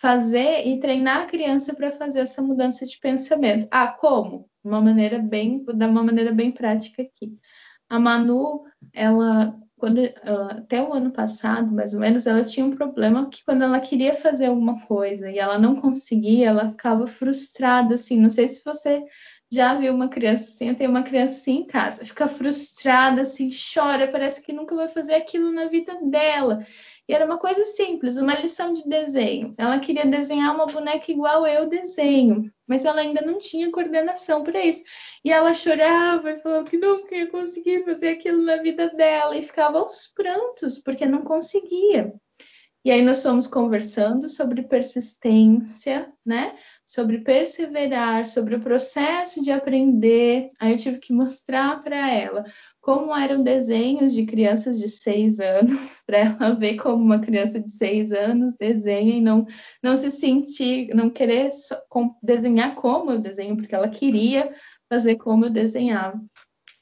fazer 0.00 0.66
e 0.66 0.80
treinar 0.80 1.22
a 1.22 1.26
criança 1.26 1.74
para 1.74 1.92
fazer 1.92 2.20
essa 2.20 2.40
mudança 2.40 2.86
de 2.86 2.98
pensamento. 3.00 3.68
Ah, 3.70 3.88
como? 3.88 4.48
Uma 4.64 4.80
maneira 4.80 5.18
bem, 5.18 5.62
da 5.74 5.86
uma 5.86 6.02
maneira 6.02 6.32
bem 6.32 6.50
prática 6.50 7.02
aqui. 7.02 7.36
A 7.90 8.00
Manu, 8.00 8.64
ela 8.94 9.54
quando 9.76 10.00
até 10.50 10.82
o 10.82 10.92
ano 10.92 11.12
passado, 11.12 11.70
mais 11.70 11.94
ou 11.94 12.00
menos, 12.00 12.26
ela 12.26 12.42
tinha 12.42 12.66
um 12.66 12.74
problema 12.74 13.28
que 13.30 13.44
quando 13.44 13.62
ela 13.62 13.78
queria 13.78 14.12
fazer 14.12 14.46
alguma 14.46 14.84
coisa 14.86 15.30
e 15.30 15.38
ela 15.38 15.56
não 15.56 15.76
conseguia, 15.76 16.48
ela 16.48 16.70
ficava 16.70 17.06
frustrada 17.06 17.94
assim. 17.94 18.18
Não 18.18 18.30
sei 18.30 18.48
se 18.48 18.64
você 18.64 19.04
já 19.50 19.74
viu 19.74 19.94
uma 19.94 20.08
criança 20.08 20.44
assim, 20.44 20.74
tenho 20.74 20.90
uma 20.90 21.02
criança 21.02 21.32
assim 21.32 21.60
em 21.60 21.66
casa, 21.66 22.04
fica 22.04 22.28
frustrada, 22.28 23.22
assim, 23.22 23.48
chora, 23.48 24.06
parece 24.06 24.42
que 24.42 24.52
nunca 24.52 24.74
vai 24.74 24.88
fazer 24.88 25.14
aquilo 25.14 25.50
na 25.50 25.66
vida 25.66 25.96
dela. 26.02 26.66
E 27.08 27.14
era 27.14 27.24
uma 27.24 27.38
coisa 27.38 27.64
simples, 27.64 28.18
uma 28.18 28.34
lição 28.34 28.74
de 28.74 28.86
desenho. 28.86 29.54
Ela 29.56 29.78
queria 29.78 30.04
desenhar 30.04 30.54
uma 30.54 30.66
boneca 30.66 31.10
igual 31.10 31.46
eu 31.46 31.66
desenho, 31.66 32.52
mas 32.66 32.84
ela 32.84 33.00
ainda 33.00 33.22
não 33.22 33.38
tinha 33.38 33.72
coordenação 33.72 34.44
para 34.44 34.62
isso. 34.62 34.84
E 35.24 35.32
ela 35.32 35.54
chorava 35.54 36.30
e 36.32 36.40
falou 36.40 36.64
que 36.64 36.76
nunca 36.76 37.16
ia 37.16 37.26
conseguir 37.26 37.82
fazer 37.86 38.08
aquilo 38.08 38.42
na 38.42 38.56
vida 38.56 38.90
dela 38.90 39.34
e 39.34 39.42
ficava 39.42 39.78
aos 39.78 40.08
prantos 40.08 40.78
porque 40.78 41.06
não 41.06 41.22
conseguia. 41.22 42.12
E 42.84 42.90
aí 42.90 43.02
nós 43.02 43.22
fomos 43.22 43.46
conversando 43.46 44.28
sobre 44.28 44.62
persistência, 44.62 46.12
né? 46.24 46.54
Sobre 46.88 47.18
perseverar, 47.18 48.26
sobre 48.26 48.54
o 48.54 48.60
processo 48.60 49.42
de 49.42 49.52
aprender. 49.52 50.48
Aí 50.58 50.72
eu 50.72 50.78
tive 50.78 50.98
que 50.98 51.12
mostrar 51.12 51.82
para 51.82 52.10
ela 52.10 52.46
como 52.80 53.14
eram 53.14 53.42
desenhos 53.42 54.14
de 54.14 54.24
crianças 54.24 54.78
de 54.78 54.88
seis 54.88 55.38
anos, 55.38 56.00
para 56.06 56.16
ela 56.16 56.54
ver 56.54 56.76
como 56.76 57.04
uma 57.04 57.20
criança 57.20 57.60
de 57.60 57.70
seis 57.70 58.10
anos 58.10 58.54
desenha 58.58 59.16
e 59.16 59.20
não, 59.20 59.44
não 59.82 59.94
se 59.96 60.10
sentir, 60.10 60.88
não 60.94 61.10
querer 61.10 61.50
desenhar 62.22 62.74
como 62.74 63.10
eu 63.10 63.18
desenho, 63.18 63.54
porque 63.54 63.74
ela 63.74 63.90
queria 63.90 64.50
fazer 64.88 65.16
como 65.16 65.44
eu 65.44 65.50
desenhava. 65.50 66.18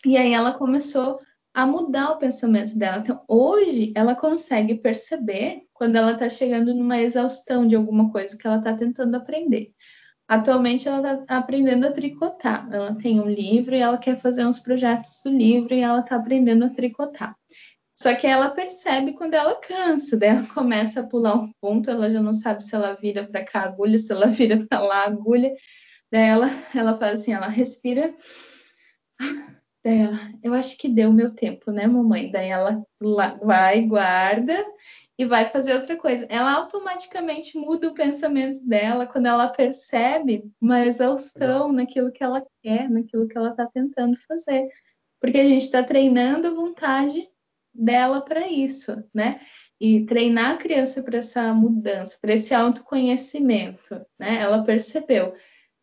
E 0.04 0.16
aí 0.16 0.32
ela 0.32 0.52
começou 0.56 1.18
a 1.52 1.66
mudar 1.66 2.10
o 2.10 2.18
pensamento 2.18 2.76
dela. 2.76 2.98
Então, 2.98 3.24
hoje, 3.26 3.90
ela 3.96 4.14
consegue 4.14 4.74
perceber 4.74 5.62
quando 5.72 5.96
ela 5.96 6.12
está 6.12 6.28
chegando 6.28 6.74
numa 6.74 7.00
exaustão 7.00 7.66
de 7.66 7.74
alguma 7.74 8.12
coisa 8.12 8.36
que 8.36 8.46
ela 8.46 8.58
está 8.58 8.76
tentando 8.76 9.16
aprender. 9.16 9.72
Atualmente 10.28 10.88
ela 10.88 11.20
está 11.20 11.38
aprendendo 11.38 11.86
a 11.86 11.92
tricotar. 11.92 12.68
Ela 12.72 12.94
tem 12.96 13.20
um 13.20 13.28
livro 13.28 13.74
e 13.74 13.80
ela 13.80 13.96
quer 13.96 14.18
fazer 14.18 14.44
uns 14.44 14.58
projetos 14.58 15.20
do 15.24 15.30
livro 15.30 15.72
e 15.72 15.80
ela 15.80 16.00
está 16.00 16.16
aprendendo 16.16 16.64
a 16.64 16.70
tricotar. 16.70 17.36
Só 17.94 18.14
que 18.14 18.26
ela 18.26 18.50
percebe 18.50 19.14
quando 19.14 19.34
ela 19.34 19.54
cansa, 19.60 20.16
daí 20.16 20.30
ela 20.30 20.46
começa 20.48 21.00
a 21.00 21.06
pular 21.06 21.34
um 21.34 21.50
ponto, 21.60 21.90
ela 21.90 22.10
já 22.10 22.20
não 22.20 22.34
sabe 22.34 22.62
se 22.62 22.74
ela 22.74 22.92
vira 22.94 23.26
para 23.26 23.44
cá 23.44 23.60
a 23.60 23.64
agulha, 23.66 23.98
se 23.98 24.12
ela 24.12 24.26
vira 24.28 24.66
para 24.66 24.80
lá 24.80 25.04
a 25.04 25.06
agulha. 25.06 25.54
Daí 26.10 26.28
ela, 26.28 26.50
ela 26.74 26.96
faz 26.96 27.20
assim, 27.20 27.32
ela 27.32 27.48
respira. 27.48 28.14
Daí 29.84 30.00
ela, 30.00 30.18
eu 30.42 30.52
acho 30.52 30.76
que 30.76 30.88
deu 30.88 31.12
meu 31.12 31.30
tempo, 31.34 31.70
né, 31.70 31.86
mamãe? 31.86 32.30
Daí 32.30 32.48
ela 32.48 32.82
vai, 33.42 33.82
guarda 33.82 34.56
e 35.18 35.24
vai 35.24 35.48
fazer 35.48 35.74
outra 35.74 35.96
coisa. 35.96 36.26
Ela 36.28 36.52
automaticamente 36.52 37.56
muda 37.56 37.88
o 37.88 37.94
pensamento 37.94 38.60
dela 38.66 39.06
quando 39.06 39.26
ela 39.26 39.48
percebe 39.48 40.50
uma 40.60 40.84
exaustão 40.84 41.72
naquilo 41.72 42.12
que 42.12 42.22
ela 42.22 42.44
quer, 42.62 42.90
naquilo 42.90 43.26
que 43.26 43.36
ela 43.36 43.50
está 43.50 43.66
tentando 43.66 44.16
fazer. 44.28 44.68
Porque 45.20 45.38
a 45.38 45.44
gente 45.44 45.64
está 45.64 45.82
treinando 45.82 46.48
a 46.48 46.54
vontade 46.54 47.28
dela 47.72 48.20
para 48.20 48.48
isso, 48.48 49.02
né? 49.12 49.40
E 49.80 50.04
treinar 50.04 50.52
a 50.52 50.56
criança 50.58 51.02
para 51.02 51.18
essa 51.18 51.52
mudança, 51.54 52.18
para 52.20 52.34
esse 52.34 52.54
autoconhecimento, 52.54 53.94
né? 54.18 54.40
Ela 54.40 54.64
percebeu. 54.64 55.34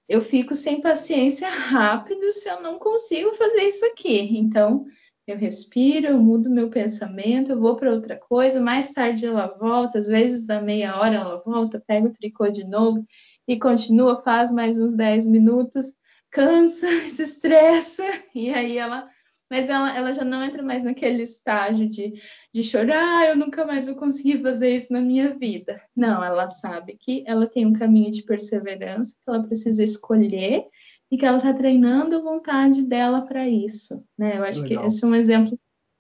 Eu 0.08 0.22
fico 0.22 0.54
sem 0.54 0.82
paciência 0.82 1.50
rápido 1.50 2.32
se 2.32 2.48
eu 2.48 2.62
não 2.62 2.78
consigo 2.78 3.34
fazer 3.34 3.64
isso 3.64 3.86
aqui. 3.86 4.38
Então, 4.38 4.86
eu 5.26 5.38
respiro, 5.38 6.08
eu 6.08 6.20
mudo 6.20 6.50
meu 6.50 6.70
pensamento, 6.70 7.52
eu 7.52 7.60
vou 7.60 7.76
para 7.76 7.92
outra 7.92 8.18
coisa, 8.18 8.60
mais 8.60 8.92
tarde 8.92 9.26
ela 9.26 9.48
volta, 9.48 9.98
às 10.00 10.08
vezes 10.08 10.46
da 10.46 10.62
meia 10.62 10.98
hora 11.00 11.16
ela 11.16 11.42
volta, 11.44 11.84
pega 11.86 12.08
o 12.08 12.14
tricô 12.14 12.50
de 12.50 12.68
novo 12.68 13.06
e 13.48 13.58
continua, 13.58 14.22
faz 14.22 14.52
mais 14.52 14.80
uns 14.80 14.94
10 14.94 15.26
minutos, 15.28 15.94
cansa, 16.30 16.88
se 17.10 17.24
estressa, 17.24 18.04
e 18.36 18.54
aí 18.54 18.78
ela. 18.78 19.10
Mas 19.50 19.70
ela, 19.70 19.96
ela 19.96 20.12
já 20.12 20.24
não 20.24 20.44
entra 20.44 20.64
mais 20.64 20.84
naquele 20.84 21.22
estágio 21.22 21.88
de, 21.88 22.14
de 22.52 22.64
chorar, 22.64 23.20
ah, 23.20 23.28
eu 23.28 23.36
nunca 23.36 23.64
mais 23.64 23.86
vou 23.86 23.96
conseguir 23.96 24.42
fazer 24.42 24.74
isso 24.74 24.92
na 24.92 25.00
minha 25.00 25.36
vida. 25.38 25.80
Não, 25.96 26.24
ela 26.24 26.48
sabe 26.48 26.98
que 27.00 27.24
ela 27.28 27.46
tem 27.46 27.64
um 27.64 27.74
caminho 27.74 28.12
de 28.12 28.24
perseverança, 28.24 29.14
que 29.14 29.30
ela 29.30 29.44
precisa 29.44 29.84
escolher 29.84 30.66
e 31.14 31.18
que 31.18 31.28
ela 31.28 31.38
está 31.38 31.54
treinando 31.54 32.16
a 32.16 32.22
vontade 32.22 32.88
dela 32.88 33.22
para 33.22 33.48
isso. 33.48 34.04
Né? 34.18 34.40
Eu 34.40 34.44
acho 34.44 34.64
Legal. 34.64 34.82
que 34.82 34.88
esse 34.88 35.06
é 35.06 35.08
um 35.08 35.14
exemplo 35.14 35.60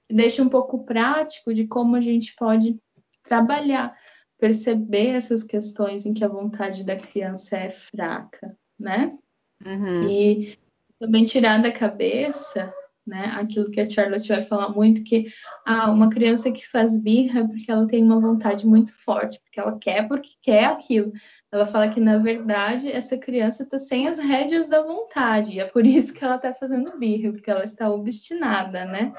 que 0.10 0.15
deixa 0.15 0.41
um 0.41 0.50
pouco 0.50 0.84
prático 0.84 1.53
de 1.53 1.67
como 1.67 1.96
a 1.96 2.01
gente 2.01 2.36
pode 2.36 2.79
trabalhar, 3.22 3.96
perceber 4.39 5.10
essas 5.10 5.43
questões 5.43 6.08
em 6.08 6.15
que 6.15 6.25
a 6.25 6.27
vontade 6.27 6.84
da 6.84 6.96
criança 6.96 7.55
é 7.58 7.70
fraca, 7.70 8.58
né? 8.79 9.15
Uhum. 9.63 10.10
E 10.10 10.58
também 11.00 11.25
tirar 11.25 11.62
da 11.62 11.72
cabeça 11.72 12.74
né? 13.06 13.34
Aquilo 13.36 13.70
que 13.70 13.82
a 13.82 13.89
Charlotte 13.89 14.28
vai 14.28 14.42
falar 14.44 14.70
muito, 14.70 15.04
que 15.04 15.28
ah, 15.66 15.92
uma 15.92 16.10
criança 16.10 16.52
que 16.52 16.68
faz 16.68 16.98
birra 16.98 17.42
é 17.42 17.48
porque 17.48 17.72
ela 17.72 17.88
tem 17.88 18.04
uma 18.04 18.20
vontade 18.20 18.66
muito 18.66 18.94
forte, 18.94 19.39
porque 19.42 19.60
ela 19.60 19.78
quer 19.78 20.08
porque 20.08 20.32
quer 20.42 20.66
aquilo. 20.66 21.12
Ela 21.52 21.66
fala 21.66 21.89
que, 21.89 22.00
na 22.00 22.18
verdade, 22.18 22.92
essa 22.92 23.18
criança 23.18 23.63
está 23.63 23.78
sem 23.78 24.08
as 24.08 24.18
rédeas 24.18 24.68
da 24.68 24.82
vontade, 24.82 25.54
e 25.54 25.60
é 25.60 25.66
por 25.66 25.86
isso 25.86 26.13
que 26.13 26.24
ela 26.24 26.36
está 26.36 26.54
fazendo 26.54 26.98
birra, 26.98 27.32
porque 27.32 27.52
ela 27.52 27.63
está 27.63 27.89
obstinada, 27.89 28.86
né? 28.86 29.13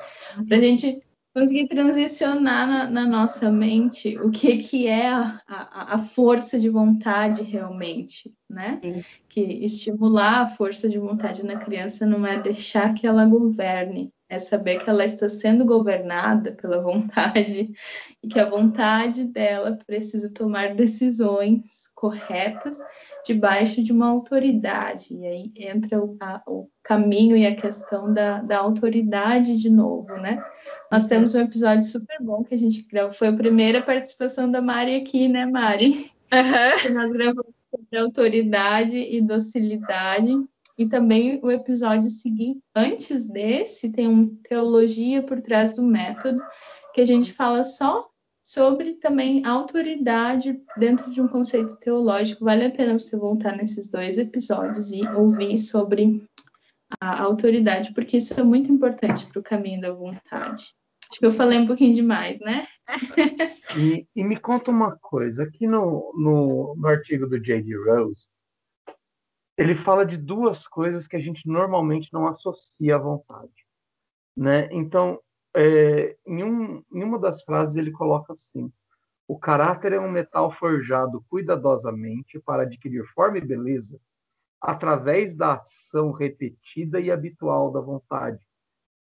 Para 0.48 0.56
a 0.56 0.60
gente 0.60 1.02
conseguir 1.34 1.66
transicionar 1.66 2.66
na, 2.66 2.88
na, 2.88 3.04
nossa 3.04 3.50
mente 3.50 4.16
o 4.18 4.30
que, 4.30 4.58
que 4.58 4.86
é 4.86 5.08
a, 5.08 5.40
a, 5.48 5.94
a 5.94 5.98
força 5.98 6.60
de 6.60 6.68
vontade 6.68 7.42
realmente, 7.42 8.32
né? 8.48 8.78
Sim. 8.80 9.04
Que 9.28 9.40
estimular 9.40 10.42
a 10.42 10.46
força 10.46 10.88
de 10.88 10.96
vontade 10.96 11.44
na 11.44 11.56
criança 11.56 12.06
não 12.06 12.24
é 12.24 12.40
deixar 12.40 12.94
que 12.94 13.04
ela 13.04 13.26
governe, 13.26 14.12
é 14.28 14.38
saber 14.38 14.84
que 14.84 14.88
ela 14.88 15.04
está 15.04 15.28
sendo 15.28 15.64
governada 15.64 16.52
pela 16.52 16.80
vontade 16.80 17.72
e 18.22 18.28
que 18.28 18.38
a 18.38 18.48
vontade 18.48 19.24
dela 19.24 19.76
precisa 19.84 20.30
tomar 20.32 20.76
decisões 20.76 21.88
corretas 21.96 22.78
debaixo 23.24 23.82
de 23.82 23.92
uma 23.92 24.08
autoridade. 24.08 25.14
E 25.14 25.26
aí 25.26 25.52
entra 25.56 26.02
o, 26.02 26.16
a, 26.20 26.42
o 26.46 26.68
caminho 26.82 27.36
e 27.36 27.46
a 27.46 27.56
questão 27.56 28.12
da, 28.12 28.40
da 28.42 28.58
autoridade 28.58 29.60
de 29.60 29.70
novo, 29.70 30.14
né? 30.16 30.44
Nós 30.90 31.06
temos 31.06 31.34
um 31.34 31.40
episódio 31.40 31.84
super 31.84 32.16
bom 32.20 32.44
que 32.44 32.54
a 32.54 32.58
gente 32.58 32.82
gravou. 32.82 33.12
Foi 33.12 33.28
a 33.28 33.36
primeira 33.36 33.82
participação 33.82 34.50
da 34.50 34.60
Mari 34.60 34.96
aqui, 34.96 35.28
né, 35.28 35.46
Mari? 35.46 36.10
Uhum. 36.32 36.78
Que 36.82 36.88
nós 36.90 37.10
gravamos 37.10 37.54
sobre 37.70 37.98
autoridade 37.98 38.98
e 38.98 39.20
docilidade. 39.20 40.32
E 40.76 40.86
também 40.86 41.38
o 41.42 41.50
episódio 41.50 42.10
seguinte, 42.10 42.60
antes 42.74 43.28
desse, 43.28 43.90
tem 43.90 44.08
um 44.08 44.34
teologia 44.42 45.22
por 45.22 45.40
trás 45.40 45.76
do 45.76 45.82
método, 45.82 46.40
que 46.92 47.00
a 47.00 47.06
gente 47.06 47.32
fala 47.32 47.62
só 47.62 48.08
sobre 48.44 48.96
também 48.96 49.42
autoridade 49.46 50.62
dentro 50.76 51.10
de 51.10 51.18
um 51.18 51.26
conceito 51.26 51.76
teológico. 51.76 52.44
Vale 52.44 52.66
a 52.66 52.70
pena 52.70 52.98
você 52.98 53.16
voltar 53.16 53.56
nesses 53.56 53.88
dois 53.88 54.18
episódios 54.18 54.92
e 54.92 55.00
ouvir 55.08 55.56
sobre 55.56 56.22
a 57.00 57.22
autoridade, 57.22 57.94
porque 57.94 58.18
isso 58.18 58.38
é 58.38 58.44
muito 58.44 58.70
importante 58.70 59.24
para 59.26 59.40
o 59.40 59.42
caminho 59.42 59.80
da 59.80 59.90
vontade. 59.90 60.74
Acho 61.10 61.20
que 61.20 61.26
eu 61.26 61.32
falei 61.32 61.58
um 61.58 61.66
pouquinho 61.66 61.94
demais, 61.94 62.38
né? 62.40 62.66
e, 63.78 64.06
e, 64.14 64.22
me 64.22 64.38
conta 64.38 64.70
uma 64.70 64.96
coisa, 64.98 65.44
aqui 65.44 65.66
no, 65.66 66.12
no, 66.14 66.74
no 66.76 66.86
artigo 66.86 67.26
do 67.26 67.40
J.D. 67.40 67.74
Rose, 67.76 68.28
ele 69.56 69.74
fala 69.74 70.04
de 70.04 70.18
duas 70.18 70.66
coisas 70.66 71.06
que 71.06 71.16
a 71.16 71.20
gente 71.20 71.48
normalmente 71.48 72.12
não 72.12 72.26
associa 72.26 72.96
à 72.96 72.98
vontade. 72.98 73.52
Né? 74.36 74.68
Então, 74.72 75.18
é, 75.54 76.16
em, 76.26 76.42
um, 76.42 76.82
em 76.92 77.02
uma 77.02 77.18
das 77.18 77.42
frases 77.42 77.76
ele 77.76 77.92
coloca 77.92 78.32
assim: 78.32 78.72
o 79.26 79.38
caráter 79.38 79.92
é 79.92 80.00
um 80.00 80.10
metal 80.10 80.52
forjado 80.52 81.24
cuidadosamente 81.28 82.38
para 82.40 82.62
adquirir 82.62 83.04
forma 83.14 83.38
e 83.38 83.46
beleza 83.46 84.00
através 84.60 85.34
da 85.34 85.54
ação 85.54 86.10
repetida 86.10 86.98
e 86.98 87.10
habitual 87.10 87.70
da 87.70 87.80
vontade. 87.80 88.42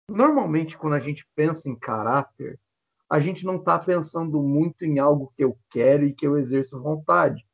Normalmente, 0.10 0.78
quando 0.78 0.94
a 0.94 1.00
gente 1.00 1.28
pensa 1.36 1.70
em 1.70 1.76
caráter, 1.76 2.58
a 3.10 3.20
gente 3.20 3.46
não 3.46 3.58
está 3.58 3.78
pensando 3.78 4.42
muito 4.42 4.86
em 4.86 5.00
algo 5.00 5.34
que 5.36 5.44
eu 5.44 5.58
quero 5.70 6.06
e 6.06 6.14
que 6.14 6.26
eu 6.26 6.38
exerço 6.38 6.82
vontade. 6.82 7.46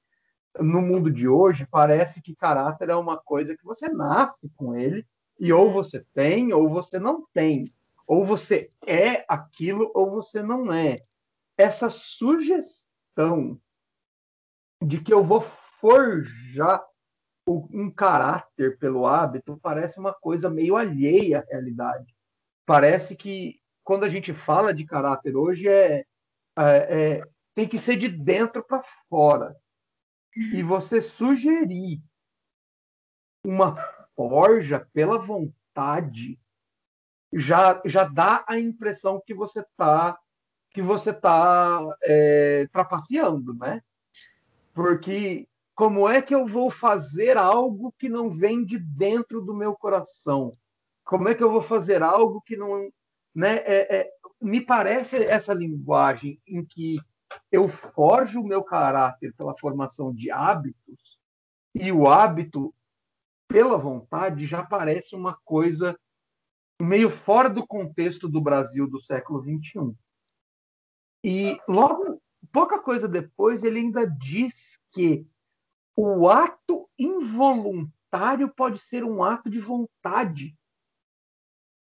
No 0.60 0.82
mundo 0.82 1.12
de 1.12 1.28
hoje, 1.28 1.68
parece 1.70 2.22
que 2.22 2.36
caráter 2.36 2.90
é 2.90 2.96
uma 2.96 3.18
coisa 3.18 3.58
que 3.58 3.64
você 3.64 3.90
nasce 3.90 4.50
com 4.56 4.76
ele 4.76 5.06
e 5.40 5.52
ou 5.52 5.72
você 5.72 6.06
tem 6.14 6.54
ou 6.54 6.70
você 6.70 7.00
não 7.00 7.26
tem. 7.34 7.66
Ou 8.08 8.26
você 8.26 8.72
é 8.86 9.26
aquilo 9.28 9.92
ou 9.94 10.12
você 10.12 10.42
não 10.42 10.72
é. 10.72 10.98
Essa 11.58 11.90
sugestão 11.90 13.60
de 14.82 15.02
que 15.02 15.14
eu 15.14 15.24
vou 15.24 15.42
forjar 15.42 16.86
um 17.48 17.92
caráter 17.92 18.78
pelo 18.80 19.06
hábito 19.06 19.58
parece 19.62 20.00
uma 20.00 20.14
coisa 20.14 20.50
meio 20.50 20.76
alheia 20.76 21.40
à 21.40 21.46
realidade. 21.52 22.16
Parece 22.66 23.16
que 23.16 23.60
quando 23.84 24.04
a 24.04 24.10
gente 24.10 24.34
fala 24.34 24.74
de 24.74 24.86
caráter 24.86 25.36
hoje 25.36 25.68
é, 25.68 26.06
é, 26.58 26.66
é 27.20 27.24
tem 27.54 27.68
que 27.68 27.80
ser 27.80 27.96
de 27.96 28.10
dentro 28.10 28.64
para 28.64 28.84
fora. 29.08 29.56
E 30.36 30.62
você 30.62 31.00
sugerir 31.02 32.02
uma 33.44 33.76
forja 34.16 34.88
pela 34.92 35.18
vontade 35.18 36.40
já, 37.34 37.82
já 37.86 38.04
dá 38.04 38.44
a 38.48 38.60
impressão 38.60 39.22
que 39.26 39.34
você 39.34 39.60
está 39.62 40.18
que 40.72 40.82
você 40.82 41.12
está 41.12 41.82
é, 42.04 42.68
trapaceando, 42.68 43.54
né? 43.54 43.82
Porque 44.74 45.48
como 45.74 46.08
é 46.10 46.22
que 46.22 46.36
eu 46.36 46.46
vou 46.46 46.70
fazer 46.70 47.38
algo 47.38 47.94
que 47.98 48.10
não 48.10 48.30
vem 48.30 48.66
de 48.66 48.78
dentro 48.78 49.42
do 49.42 49.54
meu 49.54 49.74
coração? 49.74 50.52
Como 51.06 51.30
é 51.30 51.34
que 51.34 51.42
eu 51.42 51.50
vou 51.50 51.62
fazer 51.62 52.04
algo 52.04 52.42
que 52.42 52.58
não, 52.58 52.90
né? 53.34 53.56
É, 53.60 54.00
é, 54.00 54.10
me 54.42 54.60
parece 54.60 55.16
essa 55.24 55.54
linguagem 55.54 56.42
em 56.46 56.66
que 56.66 56.98
eu 57.50 57.70
forjo 57.70 58.42
o 58.42 58.48
meu 58.48 58.62
caráter 58.62 59.34
pela 59.38 59.58
formação 59.58 60.14
de 60.14 60.30
hábitos 60.30 61.20
e 61.74 61.90
o 61.90 62.06
hábito 62.06 62.74
pela 63.48 63.78
vontade 63.78 64.46
já 64.46 64.62
parece 64.62 65.16
uma 65.16 65.38
coisa 65.46 65.98
meio 66.82 67.10
fora 67.10 67.50
do 67.50 67.66
contexto 67.66 68.28
do 68.28 68.42
Brasil 68.42 68.88
do 68.90 69.02
século 69.02 69.42
XXI. 69.42 69.96
E 71.24 71.60
logo, 71.68 72.22
pouca 72.52 72.80
coisa 72.80 73.08
depois, 73.08 73.64
ele 73.64 73.80
ainda 73.80 74.06
diz 74.06 74.80
que 74.92 75.26
o 75.96 76.30
ato 76.30 76.90
involuntário 77.00 78.50
pode 78.54 78.80
ser 78.80 79.04
um 79.04 79.24
ato 79.24 79.50
de 79.50 79.60
vontade. 79.60 80.56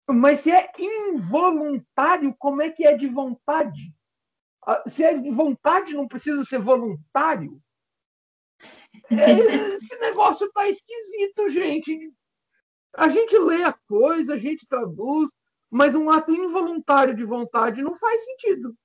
Mas 0.07 0.41
se 0.41 0.51
é 0.51 0.69
involuntário, 0.77 2.35
como 2.37 2.61
é 2.61 2.69
que 2.69 2.85
é 2.85 2.95
de 2.95 3.07
vontade? 3.07 3.93
Ah, 4.65 4.83
se 4.87 5.03
é 5.03 5.17
de 5.17 5.29
vontade, 5.29 5.93
não 5.93 6.07
precisa 6.07 6.43
ser 6.43 6.59
voluntário. 6.59 7.61
É, 9.09 9.31
esse 9.75 9.97
negócio 9.99 10.51
tá 10.51 10.67
esquisito, 10.67 11.49
gente. 11.49 12.13
A 12.95 13.09
gente 13.09 13.37
lê 13.37 13.63
a 13.63 13.73
coisa, 13.73 14.35
a 14.35 14.37
gente 14.37 14.67
traduz, 14.67 15.29
mas 15.69 15.95
um 15.95 16.09
ato 16.09 16.31
involuntário 16.31 17.15
de 17.15 17.23
vontade 17.23 17.81
não 17.81 17.95
faz 17.95 18.23
sentido. 18.23 18.75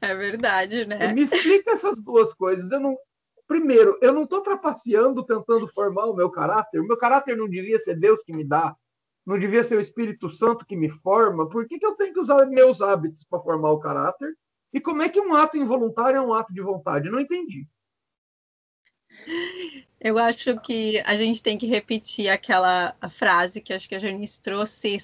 É 0.00 0.14
verdade, 0.14 0.86
né? 0.86 1.12
Me 1.12 1.24
explica 1.24 1.72
essas 1.72 2.00
duas 2.00 2.32
coisas. 2.32 2.70
Eu 2.70 2.78
não, 2.78 2.96
primeiro, 3.46 3.98
eu 4.00 4.12
não 4.12 4.22
estou 4.22 4.40
trapaceando 4.40 5.24
tentando 5.24 5.66
formar 5.68 6.06
o 6.06 6.14
meu 6.14 6.30
caráter. 6.30 6.80
O 6.80 6.86
meu 6.86 6.96
caráter 6.96 7.36
não 7.36 7.48
devia 7.48 7.78
ser 7.78 7.98
Deus 7.98 8.22
que 8.22 8.32
me 8.32 8.44
dá, 8.44 8.76
não 9.26 9.38
devia 9.38 9.64
ser 9.64 9.76
o 9.76 9.80
Espírito 9.80 10.30
Santo 10.30 10.64
que 10.64 10.76
me 10.76 10.88
forma. 10.88 11.48
Por 11.48 11.66
que, 11.66 11.78
que 11.78 11.84
eu 11.84 11.96
tenho 11.96 12.14
que 12.14 12.20
usar 12.20 12.46
meus 12.46 12.80
hábitos 12.80 13.24
para 13.24 13.40
formar 13.40 13.72
o 13.72 13.80
caráter? 13.80 14.32
E 14.72 14.80
como 14.80 15.02
é 15.02 15.08
que 15.08 15.20
um 15.20 15.34
ato 15.34 15.56
involuntário 15.56 16.18
é 16.18 16.20
um 16.20 16.32
ato 16.32 16.52
de 16.54 16.60
vontade? 16.60 17.10
Não 17.10 17.18
entendi. 17.18 17.66
Eu 20.00 20.18
acho 20.18 20.60
que 20.60 21.00
a 21.04 21.16
gente 21.16 21.42
tem 21.42 21.58
que 21.58 21.66
repetir 21.66 22.28
aquela 22.28 22.94
frase 23.10 23.60
que 23.60 23.72
acho 23.72 23.88
que 23.88 23.96
a 23.96 23.98
Janice 23.98 24.40
trouxe 24.40 24.98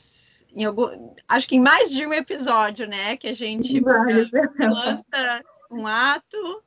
em 0.54 0.64
algum, 0.64 1.14
acho 1.28 1.48
que 1.48 1.57
em 1.57 1.61
mais 1.61 1.90
de 1.90 2.07
um 2.07 2.12
episódio, 2.12 2.87
né? 2.87 3.16
Que 3.16 3.28
a 3.28 3.35
gente 3.35 3.80
planta 4.57 5.44
um 5.70 5.87
ato 5.87 6.62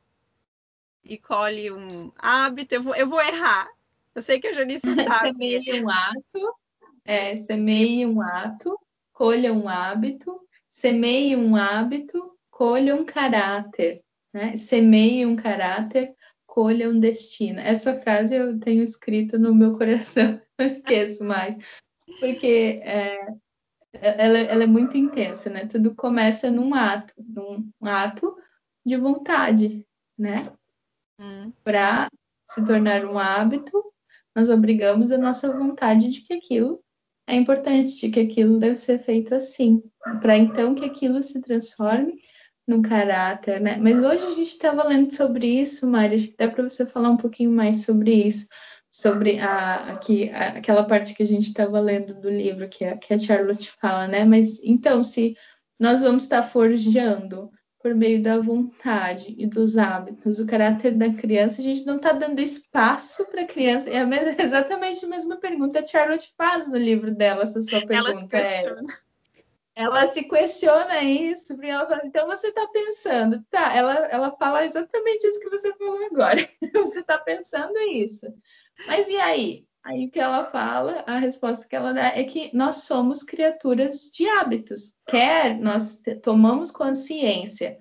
e 1.03 1.17
colhe 1.17 1.71
um 1.71 2.11
hábito. 2.17 2.75
Eu 2.75 2.83
vou, 2.83 2.95
eu 2.95 3.07
vou 3.07 3.21
errar. 3.21 3.69
Eu 4.13 4.21
sei 4.21 4.39
que 4.39 4.47
a 4.47 4.53
Janice 4.53 4.81
sabe. 5.07 5.29
semeie 5.29 5.83
um 5.83 5.89
ato, 5.89 6.55
é, 7.05 7.37
semeie 7.37 8.05
um 8.05 8.21
ato, 8.21 8.77
colha 9.13 9.53
um 9.53 9.69
hábito, 9.69 10.37
semeie 10.69 11.37
um 11.37 11.55
hábito, 11.55 12.37
colha 12.51 12.93
um 12.93 13.05
caráter. 13.05 14.03
Né? 14.33 14.57
Semeie 14.57 15.25
um 15.25 15.37
caráter, 15.37 16.13
colha 16.57 16.89
um 16.89 16.99
destino. 16.99 17.59
Essa 17.59 17.99
frase 17.99 18.35
eu 18.35 18.59
tenho 18.59 18.81
escrito 18.81 19.37
no 19.37 19.53
meu 19.53 19.77
coração, 19.77 20.41
não 20.57 20.65
esqueço 20.65 21.23
mais, 21.23 21.55
porque 22.19 22.81
é, 22.83 23.27
ela, 23.93 24.39
ela, 24.39 24.63
é 24.63 24.65
muito 24.65 24.97
intensa, 24.97 25.51
né? 25.51 25.67
Tudo 25.67 25.93
começa 25.93 26.49
num 26.49 26.73
ato, 26.73 27.13
num 27.19 27.71
ato 27.83 28.35
de 28.83 28.97
vontade, 28.97 29.85
né? 30.17 30.51
Hum. 31.21 31.53
Para 31.63 32.09
se 32.49 32.65
tornar 32.65 33.05
um 33.05 33.19
hábito, 33.19 33.93
nós 34.35 34.49
obrigamos 34.49 35.11
a 35.11 35.17
nossa 35.19 35.55
vontade 35.55 36.09
de 36.09 36.21
que 36.21 36.33
aquilo 36.33 36.83
é 37.27 37.35
importante, 37.35 37.99
de 37.99 38.09
que 38.09 38.19
aquilo 38.19 38.57
deve 38.57 38.77
ser 38.77 38.97
feito 38.97 39.35
assim, 39.35 39.83
para 40.21 40.35
então 40.35 40.73
que 40.73 40.85
aquilo 40.85 41.21
se 41.21 41.39
transforme 41.39 42.19
no 42.67 42.81
caráter, 42.81 43.61
né? 43.61 43.77
Mas 43.77 44.03
hoje 44.03 44.25
a 44.25 44.31
gente 44.31 44.49
estava 44.49 44.83
lendo 44.83 45.13
sobre 45.15 45.61
isso, 45.61 45.87
Mari, 45.87 46.15
acho 46.15 46.27
que 46.27 46.37
dá 46.37 46.49
para 46.49 46.63
você 46.63 46.85
falar 46.85 47.09
um 47.09 47.17
pouquinho 47.17 47.49
mais 47.49 47.85
sobre 47.85 48.13
isso, 48.13 48.47
sobre 48.91 49.39
a, 49.39 49.93
aqui, 49.93 50.29
a, 50.29 50.49
aquela 50.49 50.83
parte 50.83 51.13
que 51.13 51.23
a 51.23 51.27
gente 51.27 51.47
estava 51.47 51.79
lendo 51.79 52.13
do 52.15 52.29
livro 52.29 52.67
que 52.67 52.83
a, 52.83 52.97
que 52.97 53.13
a 53.13 53.17
Charlotte 53.17 53.71
fala, 53.79 54.07
né? 54.07 54.25
Mas 54.25 54.61
então, 54.61 55.01
se 55.01 55.33
nós 55.79 56.01
vamos 56.01 56.23
estar 56.23 56.43
forjando 56.43 57.49
por 57.79 57.95
meio 57.95 58.21
da 58.21 58.37
vontade 58.39 59.33
e 59.37 59.47
dos 59.47 59.77
hábitos 59.77 60.39
o 60.39 60.45
caráter 60.45 60.93
da 60.97 61.13
criança, 61.13 61.61
a 61.61 61.63
gente 61.63 61.85
não 61.85 61.95
está 61.95 62.11
dando 62.11 62.41
espaço 62.41 63.23
para 63.25 63.43
a 63.43 63.47
criança. 63.47 63.89
É 63.89 64.01
exatamente 64.43 65.05
a 65.05 65.07
mesma 65.07 65.37
pergunta 65.37 65.81
que 65.81 65.85
a 65.85 65.99
Charlotte 66.01 66.33
faz 66.37 66.69
no 66.69 66.77
livro 66.77 67.15
dela, 67.15 67.43
essa 67.43 67.61
sua 67.61 67.85
pergunta. 67.85 68.09
Ela 68.09 68.15
se 68.15 68.27
questiona. 68.27 68.81
É, 68.81 69.06
ela 69.77 70.07
se 70.07 70.23
questiona 70.23 71.03
isso, 71.03 71.53
porque 71.53 71.67
ela 71.67 71.85
fala, 71.85 72.01
então 72.03 72.25
você 72.25 72.47
está 72.47 72.67
pensando, 72.67 73.45
tá? 73.51 73.75
Ela, 73.75 73.93
ela 74.07 74.31
fala 74.31 74.65
exatamente 74.65 75.27
isso 75.27 75.39
que 75.39 75.51
você 75.51 75.71
falou 75.75 76.03
agora. 76.07 76.49
você 76.73 76.99
está 77.01 77.19
pensando 77.19 77.77
isso. 77.91 78.25
Mas 78.87 79.07
e 79.07 79.17
aí? 79.17 79.67
Aí 79.83 80.07
o 80.07 80.11
que 80.11 80.19
ela 80.19 80.45
fala, 80.45 81.03
a 81.05 81.19
resposta 81.19 81.67
que 81.67 81.75
ela 81.75 81.93
dá 81.93 82.07
é 82.07 82.23
que 82.23 82.49
nós 82.55 82.85
somos 82.85 83.21
criaturas 83.21 84.09
de 84.11 84.27
hábitos. 84.27 84.95
Quer 85.05 85.59
nós 85.59 86.01
tomamos 86.23 86.71
consciência 86.71 87.77